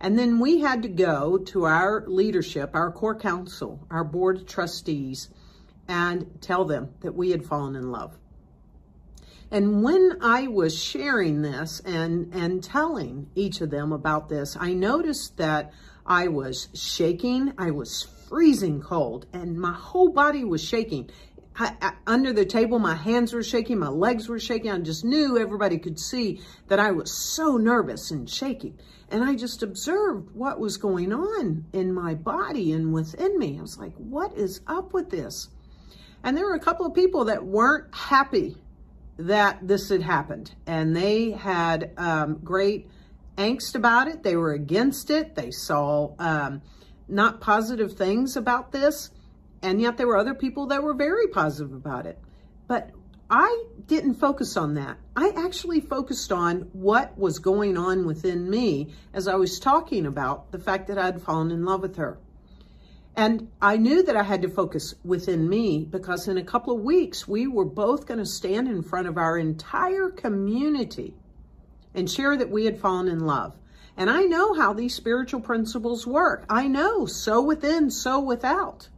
And 0.00 0.18
then 0.18 0.38
we 0.38 0.60
had 0.60 0.82
to 0.82 0.88
go 0.88 1.38
to 1.38 1.64
our 1.64 2.04
leadership, 2.06 2.70
our 2.74 2.92
core 2.92 3.18
council, 3.18 3.84
our 3.90 4.04
board 4.04 4.36
of 4.38 4.46
trustees, 4.46 5.28
and 5.88 6.40
tell 6.40 6.64
them 6.64 6.90
that 7.00 7.14
we 7.14 7.30
had 7.30 7.44
fallen 7.44 7.74
in 7.74 7.90
love. 7.90 8.16
And 9.50 9.82
when 9.82 10.18
I 10.20 10.46
was 10.46 10.78
sharing 10.78 11.42
this 11.42 11.80
and, 11.80 12.32
and 12.34 12.62
telling 12.62 13.30
each 13.34 13.60
of 13.60 13.70
them 13.70 13.92
about 13.92 14.28
this, 14.28 14.56
I 14.60 14.74
noticed 14.74 15.38
that 15.38 15.72
I 16.06 16.28
was 16.28 16.68
shaking, 16.74 17.54
I 17.58 17.70
was 17.70 18.06
freezing 18.28 18.80
cold, 18.82 19.26
and 19.32 19.58
my 19.58 19.72
whole 19.72 20.10
body 20.10 20.44
was 20.44 20.62
shaking. 20.62 21.10
I, 21.56 21.74
I, 21.80 21.92
under 22.06 22.32
the 22.32 22.44
table, 22.44 22.78
my 22.78 22.94
hands 22.94 23.32
were 23.32 23.42
shaking, 23.42 23.78
my 23.78 23.88
legs 23.88 24.28
were 24.28 24.38
shaking. 24.38 24.70
I 24.70 24.78
just 24.78 25.04
knew 25.04 25.38
everybody 25.38 25.78
could 25.78 25.98
see 25.98 26.40
that 26.68 26.78
I 26.78 26.92
was 26.92 27.10
so 27.10 27.56
nervous 27.56 28.10
and 28.10 28.28
shaking. 28.28 28.78
And 29.10 29.24
I 29.24 29.34
just 29.34 29.62
observed 29.62 30.34
what 30.34 30.60
was 30.60 30.76
going 30.76 31.12
on 31.12 31.64
in 31.72 31.94
my 31.94 32.14
body 32.14 32.72
and 32.72 32.92
within 32.92 33.38
me. 33.38 33.58
I 33.58 33.62
was 33.62 33.78
like, 33.78 33.94
what 33.96 34.36
is 34.36 34.60
up 34.66 34.92
with 34.92 35.10
this? 35.10 35.48
And 36.22 36.36
there 36.36 36.44
were 36.44 36.54
a 36.54 36.60
couple 36.60 36.84
of 36.84 36.94
people 36.94 37.26
that 37.26 37.44
weren't 37.44 37.94
happy 37.94 38.56
that 39.18 39.66
this 39.66 39.88
had 39.88 40.02
happened. 40.02 40.54
And 40.66 40.94
they 40.94 41.30
had 41.30 41.92
um, 41.96 42.40
great 42.44 42.90
angst 43.36 43.74
about 43.74 44.08
it. 44.08 44.22
They 44.22 44.36
were 44.36 44.52
against 44.52 45.10
it. 45.10 45.34
They 45.34 45.50
saw 45.50 46.14
um, 46.18 46.60
not 47.08 47.40
positive 47.40 47.94
things 47.94 48.36
about 48.36 48.72
this. 48.72 49.10
And 49.62 49.80
yet 49.80 49.96
there 49.96 50.06
were 50.06 50.18
other 50.18 50.34
people 50.34 50.66
that 50.66 50.82
were 50.82 50.94
very 50.94 51.28
positive 51.28 51.72
about 51.72 52.06
it. 52.06 52.18
But 52.66 52.90
I 53.30 53.64
didn't 53.86 54.14
focus 54.14 54.56
on 54.56 54.74
that. 54.74 54.98
I 55.14 55.32
actually 55.36 55.80
focused 55.80 56.32
on 56.32 56.70
what 56.72 57.18
was 57.18 57.38
going 57.38 57.76
on 57.76 58.06
within 58.06 58.48
me 58.48 58.94
as 59.12 59.28
I 59.28 59.34
was 59.34 59.60
talking 59.60 60.06
about 60.06 60.50
the 60.50 60.58
fact 60.58 60.88
that 60.88 60.98
I'd 60.98 61.20
fallen 61.20 61.50
in 61.50 61.64
love 61.64 61.82
with 61.82 61.96
her. 61.96 62.18
And 63.14 63.50
I 63.60 63.76
knew 63.76 64.02
that 64.04 64.16
I 64.16 64.22
had 64.22 64.42
to 64.42 64.48
focus 64.48 64.94
within 65.04 65.48
me 65.48 65.84
because 65.84 66.28
in 66.28 66.38
a 66.38 66.44
couple 66.44 66.76
of 66.76 66.82
weeks, 66.82 67.26
we 67.26 67.46
were 67.46 67.64
both 67.64 68.06
going 68.06 68.20
to 68.20 68.26
stand 68.26 68.68
in 68.68 68.82
front 68.82 69.08
of 69.08 69.18
our 69.18 69.36
entire 69.36 70.08
community 70.08 71.14
and 71.94 72.08
share 72.08 72.36
that 72.36 72.50
we 72.50 72.64
had 72.64 72.78
fallen 72.78 73.08
in 73.08 73.20
love. 73.20 73.56
And 73.96 74.08
I 74.08 74.22
know 74.22 74.54
how 74.54 74.72
these 74.72 74.94
spiritual 74.94 75.40
principles 75.40 76.06
work. 76.06 76.44
I 76.48 76.68
know 76.68 77.06
so 77.06 77.42
within, 77.42 77.90
so 77.90 78.20
without. 78.20 78.88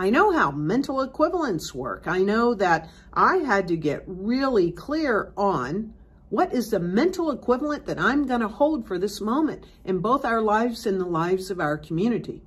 I 0.00 0.10
know 0.10 0.30
how 0.30 0.52
mental 0.52 1.00
equivalents 1.00 1.74
work. 1.74 2.04
I 2.06 2.22
know 2.22 2.54
that 2.54 2.88
I 3.12 3.38
had 3.38 3.66
to 3.66 3.76
get 3.76 4.04
really 4.06 4.70
clear 4.70 5.32
on 5.36 5.92
what 6.30 6.54
is 6.54 6.70
the 6.70 6.78
mental 6.78 7.32
equivalent 7.32 7.86
that 7.86 7.98
I'm 7.98 8.24
going 8.24 8.42
to 8.42 8.48
hold 8.48 8.86
for 8.86 8.96
this 8.96 9.20
moment 9.20 9.64
in 9.84 9.98
both 9.98 10.24
our 10.24 10.40
lives 10.40 10.86
and 10.86 11.00
the 11.00 11.04
lives 11.04 11.50
of 11.50 11.58
our 11.58 11.76
community. 11.76 12.42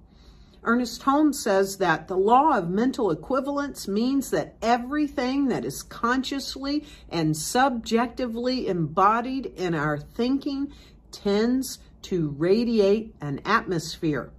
Ernest 0.64 1.04
Holmes 1.04 1.44
says 1.44 1.78
that 1.78 2.08
the 2.08 2.16
law 2.16 2.58
of 2.58 2.70
mental 2.70 3.12
equivalence 3.12 3.86
means 3.86 4.30
that 4.30 4.56
everything 4.62 5.48
that 5.50 5.66
is 5.66 5.84
consciously 5.84 6.86
and 7.10 7.36
subjectively 7.36 8.68
embodied 8.68 9.48
in 9.58 9.76
our 9.76 9.98
thinking 9.98 10.72
tends 11.12 11.80
to 12.04 12.30
radiate 12.30 13.14
an 13.20 13.42
atmosphere 13.44 14.32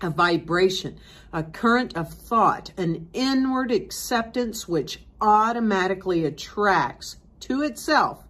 a 0.00 0.10
vibration, 0.10 0.98
a 1.32 1.42
current 1.42 1.96
of 1.96 2.12
thought, 2.12 2.72
an 2.76 3.08
inward 3.12 3.70
acceptance 3.72 4.68
which 4.68 5.02
automatically 5.20 6.24
attracts 6.24 7.16
to 7.40 7.62
itself 7.62 8.26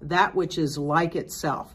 that 0.00 0.34
which 0.34 0.58
is 0.58 0.76
like 0.76 1.14
itself. 1.14 1.74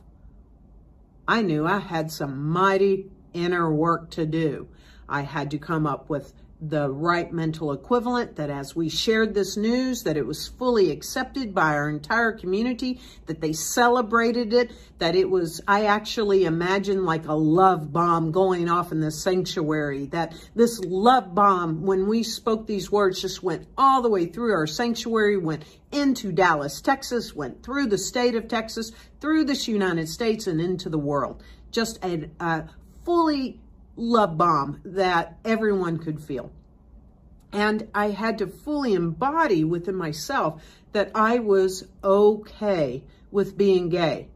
I 1.28 1.42
knew 1.42 1.66
I 1.66 1.80
had 1.80 2.12
some 2.12 2.50
mighty 2.50 3.10
inner 3.34 3.72
work 3.72 4.10
to 4.12 4.26
do. 4.26 4.68
I 5.10 5.22
had 5.22 5.52
to 5.52 5.58
come 5.58 5.86
up 5.86 6.10
with 6.10 6.34
the 6.60 6.90
right 6.90 7.32
mental 7.32 7.72
equivalent 7.72 8.36
that 8.36 8.50
as 8.50 8.76
we 8.76 8.90
shared 8.90 9.34
this 9.34 9.58
news 9.58 10.04
that 10.04 10.18
it 10.18 10.26
was 10.26 10.48
fully 10.48 10.90
accepted 10.90 11.54
by 11.54 11.74
our 11.74 11.90
entire 11.90 12.32
community 12.32 13.00
that 13.28 13.42
they 13.42 13.54
celebrated 13.54 14.52
it 14.54 14.72
that 14.98 15.16
it 15.16 15.30
was 15.30 15.62
i 15.68 15.86
actually 15.86 16.46
imagined 16.46 17.06
like 17.06 17.28
a 17.28 17.34
love 17.34 17.94
bomb 17.94 18.32
going 18.32 18.68
off 18.70 18.92
in 18.92 19.00
the 19.00 19.12
sanctuary 19.12 20.08
that 20.08 20.34
this 20.56 20.80
love 20.80 21.36
bomb 21.36 21.84
when 21.84 22.08
we 22.08 22.24
spoke 22.24 22.66
these 22.66 22.92
words 22.92 23.22
just 23.22 23.44
went 23.44 23.68
all 23.78 24.02
the 24.02 24.10
way 24.10 24.26
through 24.26 24.52
our 24.52 24.66
sanctuary 24.66 25.38
went 25.38 25.64
into 25.92 26.32
dallas 26.32 26.82
texas 26.82 27.36
went 27.36 27.62
through 27.62 27.86
the 27.86 28.00
state 28.00 28.34
of 28.34 28.48
texas 28.48 28.92
through 29.20 29.44
this 29.44 29.68
united 29.68 30.08
states 30.08 30.48
and 30.48 30.62
into 30.62 30.90
the 30.90 30.98
world. 30.98 31.44
Just 31.72 32.04
a, 32.04 32.30
a 32.40 32.66
fully 33.04 33.60
love 33.98 34.38
bomb 34.38 34.80
that 34.86 35.38
everyone 35.44 35.98
could 35.98 36.22
feel. 36.22 36.52
And 37.52 37.88
I 37.94 38.12
had 38.12 38.38
to 38.38 38.48
fully 38.48 38.94
embody 38.94 39.64
within 39.64 39.96
myself 39.96 40.62
that 40.92 41.12
I 41.16 41.40
was 41.40 41.88
okay 42.04 43.04
with 43.32 43.58
being 43.58 43.90
gay. 43.90 44.30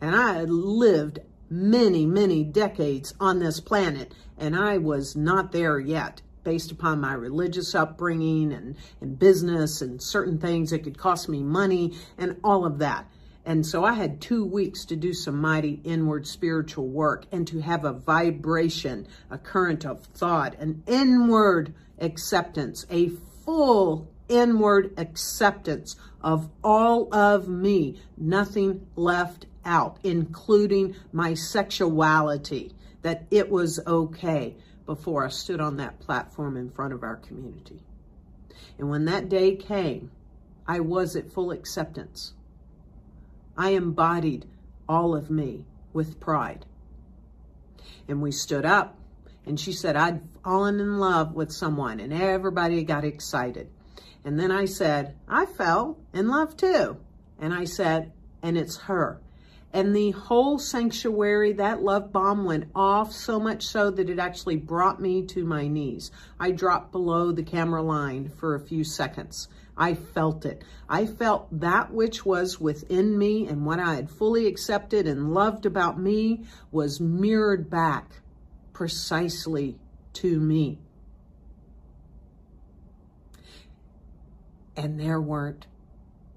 And 0.00 0.14
I 0.14 0.34
had 0.34 0.50
lived 0.50 1.20
many, 1.50 2.06
many 2.06 2.44
decades 2.44 3.14
on 3.20 3.38
this 3.38 3.60
planet, 3.60 4.14
and 4.36 4.54
I 4.54 4.78
was 4.78 5.16
not 5.16 5.52
there 5.52 5.78
yet 5.78 6.20
based 6.44 6.70
upon 6.70 7.00
my 7.00 7.12
religious 7.12 7.74
upbringing 7.74 8.52
and, 8.52 8.76
and 9.00 9.18
business 9.18 9.82
and 9.82 10.00
certain 10.00 10.38
things 10.38 10.70
that 10.70 10.84
could 10.84 10.96
cost 10.96 11.28
me 11.28 11.42
money 11.42 11.94
and 12.16 12.36
all 12.42 12.64
of 12.64 12.78
that. 12.78 13.06
And 13.48 13.64
so 13.64 13.82
I 13.82 13.94
had 13.94 14.20
two 14.20 14.44
weeks 14.44 14.84
to 14.84 14.94
do 14.94 15.14
some 15.14 15.40
mighty 15.40 15.80
inward 15.82 16.26
spiritual 16.26 16.86
work 16.86 17.24
and 17.32 17.48
to 17.48 17.60
have 17.60 17.86
a 17.86 17.94
vibration, 17.94 19.08
a 19.30 19.38
current 19.38 19.86
of 19.86 20.04
thought, 20.04 20.58
an 20.58 20.82
inward 20.86 21.72
acceptance, 21.98 22.84
a 22.90 23.08
full 23.46 24.12
inward 24.28 24.92
acceptance 24.98 25.96
of 26.20 26.50
all 26.62 27.08
of 27.14 27.48
me, 27.48 27.98
nothing 28.18 28.86
left 28.96 29.46
out, 29.64 29.98
including 30.04 30.94
my 31.10 31.32
sexuality, 31.32 32.74
that 33.00 33.24
it 33.30 33.48
was 33.48 33.80
okay 33.86 34.56
before 34.84 35.24
I 35.24 35.30
stood 35.30 35.62
on 35.62 35.78
that 35.78 36.00
platform 36.00 36.58
in 36.58 36.68
front 36.68 36.92
of 36.92 37.02
our 37.02 37.16
community. 37.16 37.82
And 38.76 38.90
when 38.90 39.06
that 39.06 39.30
day 39.30 39.56
came, 39.56 40.10
I 40.66 40.80
was 40.80 41.16
at 41.16 41.32
full 41.32 41.50
acceptance. 41.50 42.34
I 43.58 43.70
embodied 43.70 44.46
all 44.88 45.16
of 45.16 45.30
me 45.30 45.66
with 45.92 46.20
pride. 46.20 46.64
And 48.06 48.22
we 48.22 48.30
stood 48.30 48.64
up 48.64 48.96
and 49.44 49.58
she 49.58 49.72
said, 49.72 49.96
I'd 49.96 50.22
fallen 50.44 50.78
in 50.78 50.98
love 50.98 51.34
with 51.34 51.50
someone 51.50 51.98
and 51.98 52.12
everybody 52.12 52.84
got 52.84 53.04
excited. 53.04 53.68
And 54.24 54.38
then 54.38 54.52
I 54.52 54.66
said, 54.66 55.16
I 55.26 55.44
fell 55.44 55.98
in 56.14 56.28
love 56.28 56.56
too. 56.56 56.98
And 57.38 57.52
I 57.52 57.64
said, 57.64 58.12
and 58.42 58.56
it's 58.56 58.76
her. 58.76 59.20
And 59.72 59.94
the 59.94 60.12
whole 60.12 60.58
sanctuary, 60.58 61.52
that 61.54 61.82
love 61.82 62.10
bomb 62.10 62.44
went 62.44 62.70
off 62.74 63.12
so 63.12 63.38
much 63.38 63.66
so 63.66 63.90
that 63.90 64.08
it 64.08 64.18
actually 64.18 64.56
brought 64.56 65.00
me 65.00 65.26
to 65.26 65.44
my 65.44 65.68
knees. 65.68 66.10
I 66.40 66.52
dropped 66.52 66.90
below 66.90 67.32
the 67.32 67.42
camera 67.42 67.82
line 67.82 68.30
for 68.30 68.54
a 68.54 68.60
few 68.60 68.82
seconds. 68.82 69.48
I 69.78 69.94
felt 69.94 70.44
it. 70.44 70.64
I 70.88 71.06
felt 71.06 71.46
that 71.60 71.92
which 71.92 72.26
was 72.26 72.60
within 72.60 73.16
me 73.16 73.46
and 73.46 73.64
what 73.64 73.78
I 73.78 73.94
had 73.94 74.10
fully 74.10 74.46
accepted 74.46 75.06
and 75.06 75.32
loved 75.32 75.64
about 75.66 76.00
me 76.00 76.44
was 76.72 77.00
mirrored 77.00 77.70
back 77.70 78.20
precisely 78.72 79.78
to 80.14 80.40
me. 80.40 80.80
And 84.76 84.98
there 84.98 85.20
weren't 85.20 85.66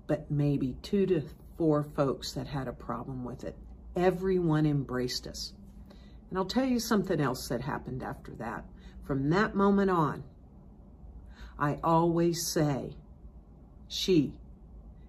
but 0.05 0.29
maybe 0.29 0.75
two 0.81 1.05
to 1.05 1.23
four 1.57 1.83
folks 1.83 2.33
that 2.33 2.45
had 2.45 2.67
a 2.67 2.73
problem 2.73 3.23
with 3.23 3.43
it. 3.43 3.55
Everyone 3.95 4.65
embraced 4.65 5.25
us. 5.25 5.53
And 6.29 6.37
I'll 6.37 6.45
tell 6.45 6.65
you 6.65 6.79
something 6.79 7.19
else 7.19 7.47
that 7.47 7.61
happened 7.61 8.03
after 8.03 8.33
that. 8.33 8.65
From 9.03 9.29
that 9.29 9.55
moment 9.55 9.89
on, 9.89 10.23
I 11.57 11.79
always 11.83 12.45
say, 12.45 12.95
she, 13.91 14.33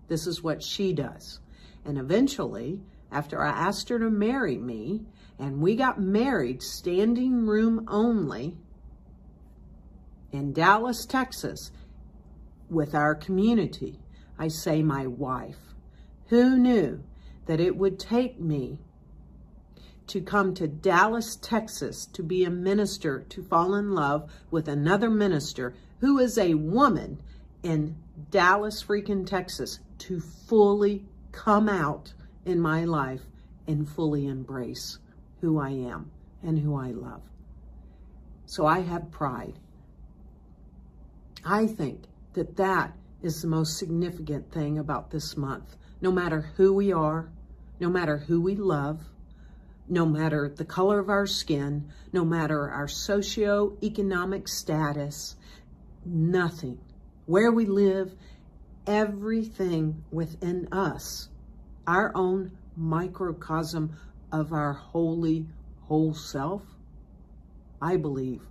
This 0.09 0.27
is 0.27 0.43
what 0.43 0.63
she 0.63 0.93
does. 0.93 1.39
And 1.85 1.99
eventually, 1.99 2.81
after 3.11 3.43
I 3.43 3.51
asked 3.51 3.89
her 3.89 3.99
to 3.99 4.11
marry 4.11 4.59
me, 4.59 5.05
and 5.39 5.61
we 5.61 5.77
got 5.77 6.01
married 6.01 6.63
standing 6.63 7.47
room 7.47 7.85
only 7.89 8.57
in 10.33 10.53
Dallas, 10.53 11.07
Texas, 11.07 11.71
with 12.69 12.95
our 12.95 13.15
community, 13.15 14.01
I 14.39 14.49
say 14.49 14.83
my 14.83 15.07
wife. 15.07 15.75
Who 16.29 16.57
knew 16.57 17.05
that 17.47 17.61
it 17.61 17.77
would 17.77 17.99
take 17.99 18.41
me 18.41 18.79
to 20.09 20.21
come 20.21 20.55
to 20.55 20.67
Dallas, 20.67 21.37
Texas 21.37 22.07
to 22.07 22.23
be 22.23 22.45
a 22.45 22.51
minister, 22.51 23.25
to 23.29 23.43
fall 23.43 23.75
in 23.75 23.95
love 23.95 24.31
with 24.51 24.69
another 24.69 25.11
minister 25.11 25.75
who 26.01 26.19
is 26.19 26.37
a 26.37 26.55
woman 26.55 27.21
in 27.63 27.97
Dallas, 28.31 28.83
freaking 28.83 29.27
Texas, 29.27 29.81
to 29.99 30.21
fully 30.21 31.05
come 31.33 31.69
out 31.69 32.13
in 32.45 32.61
my 32.61 32.85
life 32.85 33.23
and 33.67 33.89
fully 33.89 34.27
embrace 34.27 34.99
who 35.41 35.59
I 35.59 35.71
am 35.71 36.11
and 36.43 36.59
who 36.59 36.77
I 36.77 36.91
love. 36.91 37.23
So 38.47 38.67
I 38.67 38.81
have 38.81 39.11
pride. 39.11 39.59
I 41.45 41.67
think 41.67 42.05
that 42.35 42.57
that 42.57 42.93
is 43.23 43.43
the 43.43 43.49
most 43.49 43.79
significant 43.79 44.53
thing 44.53 44.79
about 44.79 45.11
this 45.11 45.37
month. 45.37 45.77
No 46.01 46.11
matter 46.11 46.53
who 46.57 46.73
we 46.73 46.93
are, 46.93 47.31
no 47.81 47.89
matter 47.89 48.19
who 48.19 48.41
we 48.41 48.57
love, 48.57 49.01
no 49.89 50.07
matter 50.07 50.49
the 50.49 50.65
color 50.65 50.99
of 50.99 51.09
our 51.09 51.27
skin, 51.27 51.91
no 52.13 52.25
matter 52.25 52.71
our 52.71 52.89
socio-economic 52.89 54.49
status, 54.49 55.37
nothing, 56.05 56.79
where 57.27 57.53
we 57.53 57.67
live, 57.67 58.15
everything 58.87 60.03
within 60.11 60.69
us, 60.73 61.29
our 61.87 62.13
own 62.15 62.51
microcosm 62.77 63.97
of 64.33 64.53
our 64.53 64.73
holy 64.73 65.47
whole 65.83 66.15
self, 66.15 66.63
I 67.81 67.97
believe 67.97 68.43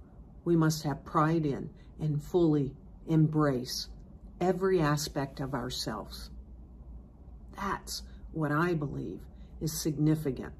we 0.45 0.55
must 0.55 0.83
have 0.83 1.03
pride 1.05 1.45
in 1.45 1.69
and 1.99 2.21
fully 2.21 2.73
embrace 3.07 3.87
every 4.39 4.79
aspect 4.81 5.39
of 5.39 5.53
ourselves. 5.53 6.29
That's 7.55 8.03
what 8.31 8.51
I 8.51 8.73
believe 8.73 9.19
is 9.59 9.81
significant 9.81 10.53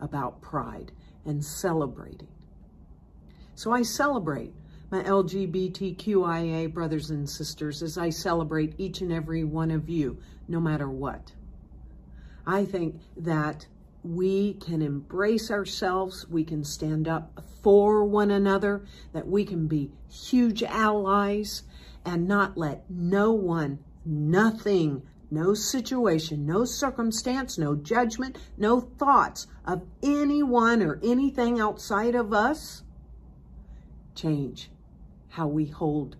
about 0.00 0.40
pride 0.40 0.92
and 1.24 1.44
celebrating. 1.44 2.28
So 3.54 3.72
I 3.72 3.82
celebrate 3.82 4.52
my 4.90 5.02
LGBTQIA 5.04 6.72
brothers 6.72 7.10
and 7.10 7.28
sisters 7.28 7.80
as 7.80 7.96
I 7.96 8.10
celebrate 8.10 8.74
each 8.76 9.00
and 9.00 9.12
every 9.12 9.44
one 9.44 9.70
of 9.70 9.88
you, 9.88 10.18
no 10.48 10.58
matter 10.60 10.88
what. 10.88 11.32
I 12.44 12.64
think 12.64 13.00
that 13.16 13.68
we 14.02 14.54
can 14.54 14.82
embrace 14.82 15.50
ourselves, 15.50 16.26
we 16.28 16.42
can 16.42 16.64
stand 16.64 17.06
up 17.06 17.44
for 17.62 18.04
one 18.04 18.32
another, 18.32 18.84
that 19.12 19.28
we 19.28 19.44
can 19.44 19.68
be 19.68 19.92
huge 20.10 20.62
allies 20.64 21.62
and 22.04 22.26
not 22.26 22.56
let 22.56 22.90
no 22.90 23.30
one, 23.30 23.78
nothing, 24.04 25.02
no 25.30 25.54
situation, 25.54 26.46
no 26.46 26.64
circumstance, 26.64 27.58
no 27.58 27.76
judgment, 27.76 28.36
no 28.56 28.80
thoughts 28.80 29.46
of 29.64 29.82
anyone 30.02 30.82
or 30.82 30.98
anything 31.04 31.60
outside 31.60 32.16
of 32.16 32.32
us 32.32 32.82
change 34.16 34.70
how 35.30 35.46
we 35.46 35.66
hold 35.66 36.16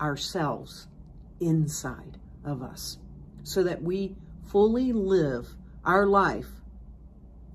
ourselves 0.00 0.86
inside 1.40 2.18
of 2.44 2.62
us 2.62 2.98
so 3.42 3.62
that 3.62 3.82
we 3.82 4.14
fully 4.50 4.92
live 4.92 5.56
our 5.84 6.06
life 6.06 6.48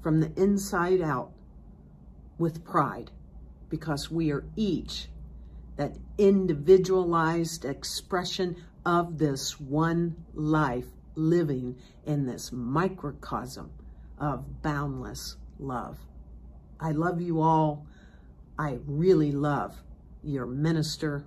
from 0.02 0.20
the 0.20 0.32
inside 0.36 1.02
out 1.02 1.32
with 2.38 2.64
pride 2.66 3.12
because 3.70 4.10
we 4.12 4.32
are 4.32 4.44
each 4.56 5.08
that 5.78 5.96
individualized 6.18 7.64
expression 7.66 8.56
of 8.86 9.18
this 9.18 9.60
one 9.60 10.16
life 10.34 10.88
living 11.16 11.76
in 12.06 12.26
this 12.26 12.52
microcosm 12.52 13.70
of 14.18 14.62
boundless 14.62 15.38
love. 15.60 15.98
I 16.80 16.92
love 16.92 17.22
you 17.22 17.42
all. 17.42 17.86
I 18.58 18.80
really 18.86 19.32
love 19.32 19.82
your 20.24 20.46
minister, 20.46 21.26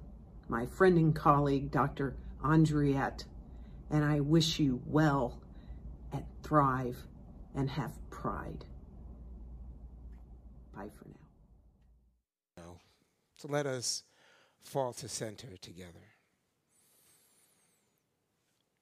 my 0.49 0.67
friend 0.67 0.97
and 0.99 1.15
colleague, 1.15 1.71
Dr. 1.71 2.17
Andriette, 2.43 3.25
and 3.91 4.05
I 4.05 4.21
wish 4.21 4.59
you 4.59 4.83
well 4.87 5.41
and 6.13 6.25
thrive 6.43 6.97
and 7.55 7.71
have 7.71 7.93
pride. 8.11 8.65
Bye 10.75 10.91
for 10.97 11.07
now. 12.57 12.77
So 13.37 13.49
let 13.49 13.67
us 13.67 14.05
fall 14.63 14.93
to 14.95 15.09
center 15.09 15.57
together, 15.61 16.15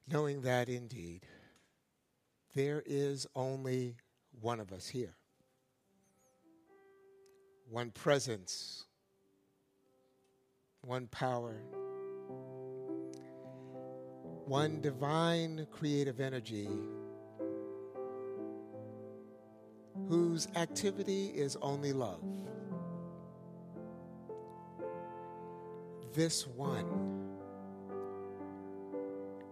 knowing 0.08 0.42
that 0.42 0.68
indeed 0.68 1.26
there 2.54 2.82
is 2.86 3.26
only 3.34 3.96
one 4.40 4.60
of 4.60 4.72
us 4.72 4.88
here, 4.88 5.16
one 7.68 7.90
presence, 7.90 8.84
one 10.84 11.06
power, 11.06 11.62
one 14.46 14.80
divine 14.80 15.64
creative 15.70 16.18
energy 16.18 16.68
whose 20.08 20.48
activity 20.56 21.26
is 21.26 21.56
only 21.62 21.92
love. 21.92 22.20
This 26.12 26.48
one 26.48 27.28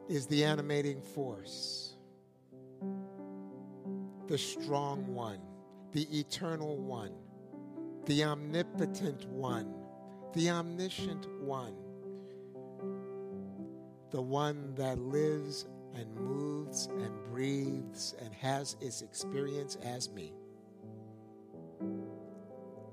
is 0.08 0.26
the 0.26 0.42
animating 0.42 1.00
force, 1.00 1.94
the 4.26 4.36
strong 4.36 5.14
one, 5.14 5.38
the 5.92 6.02
eternal 6.18 6.76
one, 6.76 7.12
the 8.06 8.24
omnipotent 8.24 9.26
one, 9.28 9.79
the 10.32 10.48
omniscient 10.50 11.26
one, 11.40 11.74
the 14.10 14.22
one 14.22 14.74
that 14.76 14.98
lives 14.98 15.66
and 15.94 16.14
moves 16.14 16.86
and 16.86 17.12
breathes 17.30 18.14
and 18.22 18.32
has 18.34 18.76
its 18.80 19.02
experience 19.02 19.76
as 19.82 20.08
me. 20.10 20.32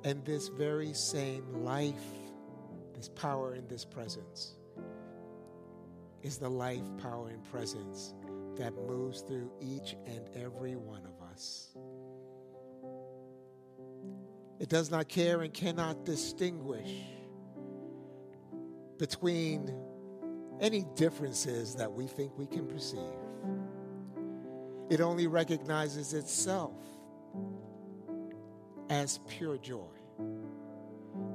And 0.04 0.24
this 0.26 0.48
very 0.48 0.94
same 0.94 1.64
life, 1.64 1.94
this 2.96 3.10
power 3.10 3.54
in 3.54 3.68
this 3.68 3.86
presence, 3.86 4.56
is 6.24 6.38
the 6.38 6.50
life, 6.50 6.84
power, 6.98 7.30
and 7.30 7.44
presence 7.52 8.16
that 8.58 8.74
moves 8.88 9.22
through 9.22 9.52
each 9.62 9.96
and 10.08 10.28
every 10.36 10.76
one 10.76 11.04
of 11.06 11.22
us. 11.32 11.76
It 14.60 14.70
does 14.70 14.90
not 14.90 15.08
care 15.08 15.42
and 15.42 15.54
cannot 15.54 16.04
distinguish 16.04 16.90
between 18.98 19.74
any 20.60 20.86
differences 20.96 21.76
that 21.76 21.92
we 21.92 22.08
think 22.08 22.38
we 22.38 22.48
can 22.48 22.66
perceive. 22.68 23.00
It 24.90 25.02
only 25.02 25.28
recognizes 25.28 26.14
itself 26.14 26.74
as 28.90 29.20
pure 29.28 29.58
joy. 29.58 29.86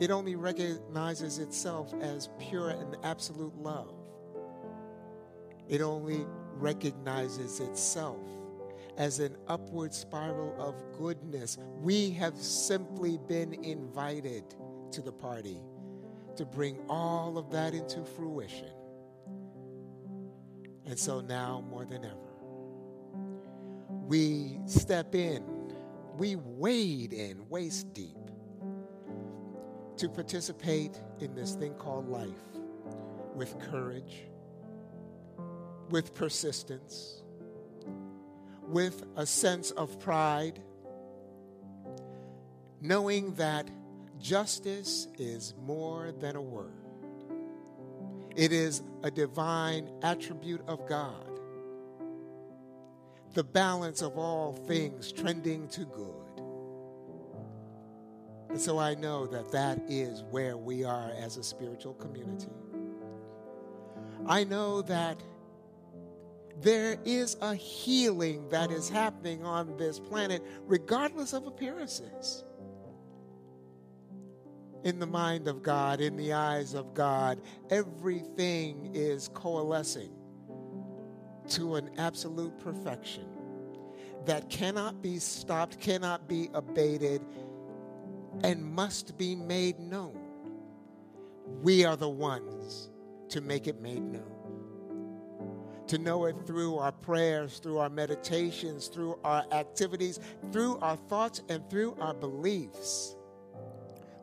It 0.00 0.10
only 0.10 0.36
recognizes 0.36 1.38
itself 1.38 1.92
as 2.00 2.30
pure 2.38 2.70
and 2.70 2.96
absolute 3.02 3.56
love. 3.56 3.94
It 5.68 5.80
only 5.80 6.26
recognizes 6.54 7.60
itself 7.60 8.20
as 8.96 9.20
an 9.20 9.36
upward 9.48 9.94
spiral 9.94 10.54
of 10.58 10.74
goodness. 10.98 11.58
We 11.80 12.10
have 12.12 12.36
simply 12.36 13.18
been 13.28 13.54
invited 13.64 14.44
to 14.92 15.00
the 15.02 15.12
party 15.12 15.60
to 16.36 16.44
bring 16.44 16.78
all 16.88 17.38
of 17.38 17.50
that 17.50 17.74
into 17.74 18.04
fruition. 18.04 18.72
And 20.86 20.98
so 20.98 21.20
now 21.20 21.64
more 21.70 21.84
than 21.84 22.04
ever, 22.04 22.16
we 24.06 24.58
step 24.66 25.14
in, 25.14 25.44
we 26.16 26.36
wade 26.36 27.12
in 27.12 27.48
waist 27.48 27.94
deep 27.94 28.16
to 29.96 30.08
participate 30.08 31.00
in 31.20 31.34
this 31.34 31.54
thing 31.54 31.74
called 31.74 32.08
life 32.08 32.28
with 33.34 33.58
courage, 33.70 34.26
with 35.90 36.14
persistence, 36.14 37.22
with 38.66 39.04
a 39.16 39.26
sense 39.26 39.70
of 39.72 39.98
pride, 40.00 40.60
knowing 42.80 43.34
that 43.34 43.70
justice 44.22 45.08
is 45.18 45.54
more 45.66 46.12
than 46.12 46.36
a 46.36 46.40
word. 46.40 46.70
It 48.34 48.52
is 48.52 48.82
a 49.02 49.10
divine 49.10 49.90
attribute 50.02 50.62
of 50.66 50.88
God. 50.88 51.40
The 53.34 53.44
balance 53.44 54.00
of 54.00 54.16
all 54.16 54.52
things 54.52 55.12
trending 55.12 55.68
to 55.68 55.84
good. 55.84 56.22
And 58.48 58.60
so 58.60 58.78
I 58.78 58.94
know 58.94 59.26
that 59.26 59.50
that 59.52 59.80
is 59.88 60.22
where 60.30 60.56
we 60.56 60.84
are 60.84 61.10
as 61.18 61.36
a 61.36 61.42
spiritual 61.42 61.94
community. 61.94 62.50
I 64.26 64.44
know 64.44 64.82
that 64.82 65.20
there 66.60 66.98
is 67.04 67.36
a 67.40 67.54
healing 67.54 68.48
that 68.50 68.70
is 68.70 68.88
happening 68.88 69.44
on 69.44 69.76
this 69.78 69.98
planet, 69.98 70.42
regardless 70.66 71.32
of 71.32 71.46
appearances. 71.46 72.44
In 74.84 74.98
the 74.98 75.06
mind 75.06 75.46
of 75.46 75.62
God, 75.62 76.00
in 76.00 76.16
the 76.16 76.32
eyes 76.32 76.74
of 76.74 76.94
God, 76.94 77.40
everything 77.70 78.90
is 78.94 79.28
coalescing 79.32 80.10
to 81.50 81.76
an 81.76 81.90
absolute 81.98 82.58
perfection 82.58 83.26
that 84.24 84.48
cannot 84.48 85.02
be 85.02 85.18
stopped, 85.18 85.80
cannot 85.80 86.28
be 86.28 86.50
abated, 86.54 87.22
and 88.42 88.64
must 88.64 89.16
be 89.18 89.36
made 89.36 89.78
known. 89.78 90.18
We 91.62 91.84
are 91.84 91.96
the 91.96 92.08
ones 92.08 92.90
to 93.28 93.40
make 93.40 93.66
it 93.66 93.80
made 93.80 94.02
known 94.02 94.32
to 95.92 95.98
know 95.98 96.24
it 96.24 96.34
through 96.46 96.78
our 96.78 96.90
prayers, 96.90 97.58
through 97.58 97.76
our 97.76 97.90
meditations, 97.90 98.88
through 98.88 99.18
our 99.24 99.44
activities, 99.52 100.20
through 100.50 100.78
our 100.78 100.96
thoughts, 100.96 101.42
and 101.50 101.68
through 101.68 101.94
our 102.00 102.14
beliefs. 102.14 103.14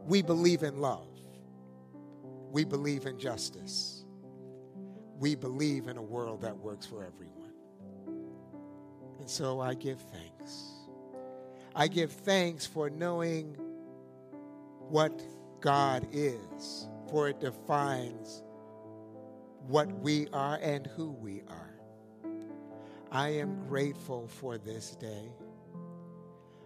We 0.09 0.23
believe 0.23 0.63
in 0.63 0.79
love. 0.79 1.07
We 2.51 2.65
believe 2.65 3.05
in 3.05 3.19
justice. 3.19 4.03
We 5.19 5.35
believe 5.35 5.87
in 5.87 5.97
a 5.97 6.01
world 6.01 6.41
that 6.41 6.57
works 6.57 6.87
for 6.87 7.05
everyone. 7.05 7.53
And 9.19 9.29
so 9.29 9.59
I 9.59 9.75
give 9.75 9.99
thanks. 10.11 10.63
I 11.75 11.87
give 11.87 12.11
thanks 12.11 12.65
for 12.65 12.89
knowing 12.89 13.55
what 14.79 15.21
God 15.61 16.07
is, 16.11 16.87
for 17.11 17.29
it 17.29 17.39
defines 17.39 18.41
what 19.67 19.91
we 19.99 20.27
are 20.33 20.57
and 20.59 20.87
who 20.87 21.11
we 21.11 21.43
are. 21.47 21.79
I 23.11 23.29
am 23.29 23.67
grateful 23.67 24.27
for 24.27 24.57
this 24.57 24.95
day. 24.95 25.29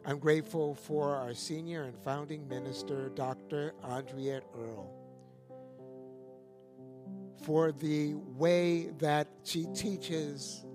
I'm 0.05 0.19
grateful 0.19 0.75
for 0.75 1.15
our 1.15 1.33
senior 1.33 1.83
and 1.83 1.97
founding 1.97 2.45
minister, 2.49 3.09
Dr. 3.15 3.73
Andriette 3.85 4.43
Earle, 4.53 4.93
for 7.45 7.71
the 7.71 8.15
way 8.15 8.87
that 8.99 9.29
she 9.45 9.65
teaches 9.73 10.65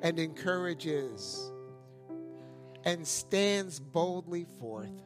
and 0.00 0.18
encourages 0.18 1.52
and 2.84 3.06
stands 3.06 3.78
boldly 3.78 4.46
forth 4.58 5.02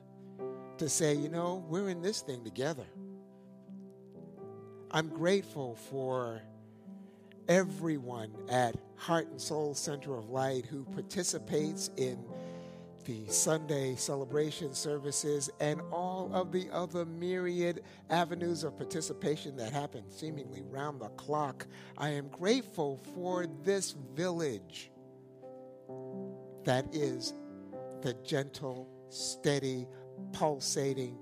to 0.79 0.89
say, 0.89 1.15
you 1.15 1.29
know, 1.29 1.65
we're 1.69 1.89
in 1.89 2.03
this 2.03 2.21
thing 2.21 2.45
together. 2.45 2.87
I'm 4.93 5.09
grateful 5.09 5.75
for 5.75 6.41
everyone 7.49 8.31
at 8.49 8.77
Heart 8.95 9.27
and 9.29 9.41
Soul 9.41 9.75
Center 9.75 10.17
of 10.17 10.31
Light 10.31 10.67
who 10.67 10.85
participates 10.85 11.91
in 11.97 12.25
the 13.07 13.25
Sunday 13.29 13.95
celebration 13.95 14.75
services 14.75 15.49
and 15.61 15.81
all 15.93 16.29
of 16.35 16.51
the 16.51 16.69
other 16.73 17.05
myriad 17.05 17.83
avenues 18.11 18.65
of 18.65 18.77
participation 18.77 19.57
that 19.57 19.73
happen 19.73 20.03
seemingly 20.11 20.63
round 20.63 21.01
the 21.01 21.09
clock. 21.11 21.67
I 21.97 22.11
am 22.11 22.29
grateful 22.29 23.01
for 23.15 23.47
this 23.63 23.93
village 24.15 24.91
that 26.65 26.93
is 26.93 27.33
the 28.03 28.15
gentle, 28.25 28.89
steady, 29.09 29.87
pulsating 30.33 31.17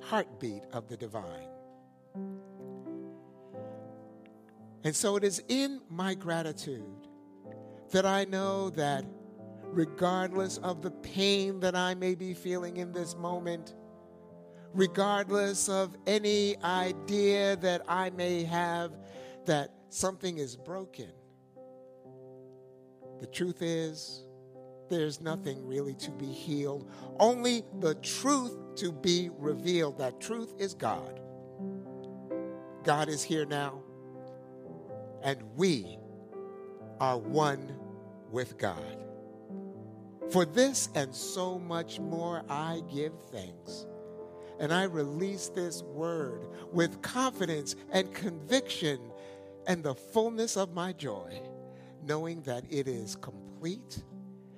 heartbeat 0.00 0.64
of 0.72 0.88
the 0.88 0.96
divine. 0.96 1.48
And 4.84 4.96
so 4.96 5.14
it 5.14 5.22
is 5.22 5.40
in 5.48 5.80
my 5.88 6.14
gratitude 6.14 7.06
that 7.92 8.04
I 8.04 8.24
know 8.24 8.70
that 8.70 9.04
regardless 9.72 10.58
of 10.58 10.82
the 10.82 10.90
pain 10.90 11.60
that 11.60 11.74
I 11.74 11.94
may 11.94 12.14
be 12.14 12.34
feeling 12.34 12.76
in 12.76 12.92
this 12.92 13.16
moment, 13.16 13.74
regardless 14.74 15.68
of 15.68 15.96
any 16.06 16.56
idea 16.62 17.56
that 17.56 17.82
I 17.88 18.10
may 18.10 18.44
have 18.44 18.92
that 19.46 19.74
something 19.88 20.38
is 20.38 20.56
broken, 20.56 21.10
the 23.20 23.26
truth 23.26 23.62
is 23.62 24.24
there's 24.90 25.20
nothing 25.20 25.66
really 25.66 25.94
to 25.94 26.10
be 26.10 26.26
healed, 26.26 26.90
only 27.18 27.64
the 27.80 27.94
truth 27.96 28.56
to 28.76 28.92
be 28.92 29.30
revealed. 29.38 29.98
That 29.98 30.20
truth 30.20 30.52
is 30.58 30.74
God. 30.74 31.20
God 32.84 33.08
is 33.08 33.22
here 33.22 33.46
now 33.46 33.82
and 35.22 35.42
we 35.56 35.98
are 37.00 37.18
one 37.18 37.74
with 38.30 38.58
God. 38.58 39.01
For 40.30 40.44
this 40.44 40.88
and 40.94 41.14
so 41.14 41.58
much 41.58 41.98
more, 42.00 42.42
I 42.48 42.82
give 42.92 43.12
thanks. 43.30 43.86
And 44.58 44.72
I 44.72 44.84
release 44.84 45.48
this 45.48 45.82
word 45.82 46.46
with 46.72 47.02
confidence 47.02 47.74
and 47.90 48.12
conviction 48.14 49.00
and 49.66 49.82
the 49.82 49.94
fullness 49.94 50.56
of 50.56 50.72
my 50.72 50.92
joy, 50.92 51.42
knowing 52.04 52.42
that 52.42 52.64
it 52.70 52.88
is 52.88 53.16
complete. 53.16 54.02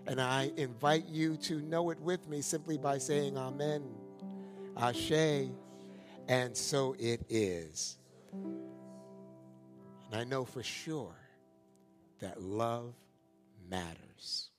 And 0.07 0.21
I 0.21 0.53
invite 0.57 1.07
you 1.09 1.37
to 1.39 1.61
know 1.61 1.91
it 1.91 1.99
with 2.01 2.29
me 2.29 2.43
simply 2.43 2.77
by 2.77 2.99
saying 2.99 3.39
Amen, 3.39 3.83
Ashe, 4.77 5.49
and 6.29 6.57
so 6.57 6.95
it 6.99 7.23
is. 7.29 7.97
And 8.33 10.21
I 10.21 10.25
know 10.25 10.45
for 10.45 10.62
sure 10.62 11.17
that 12.21 12.41
love 12.41 12.95
matters. 13.69 14.51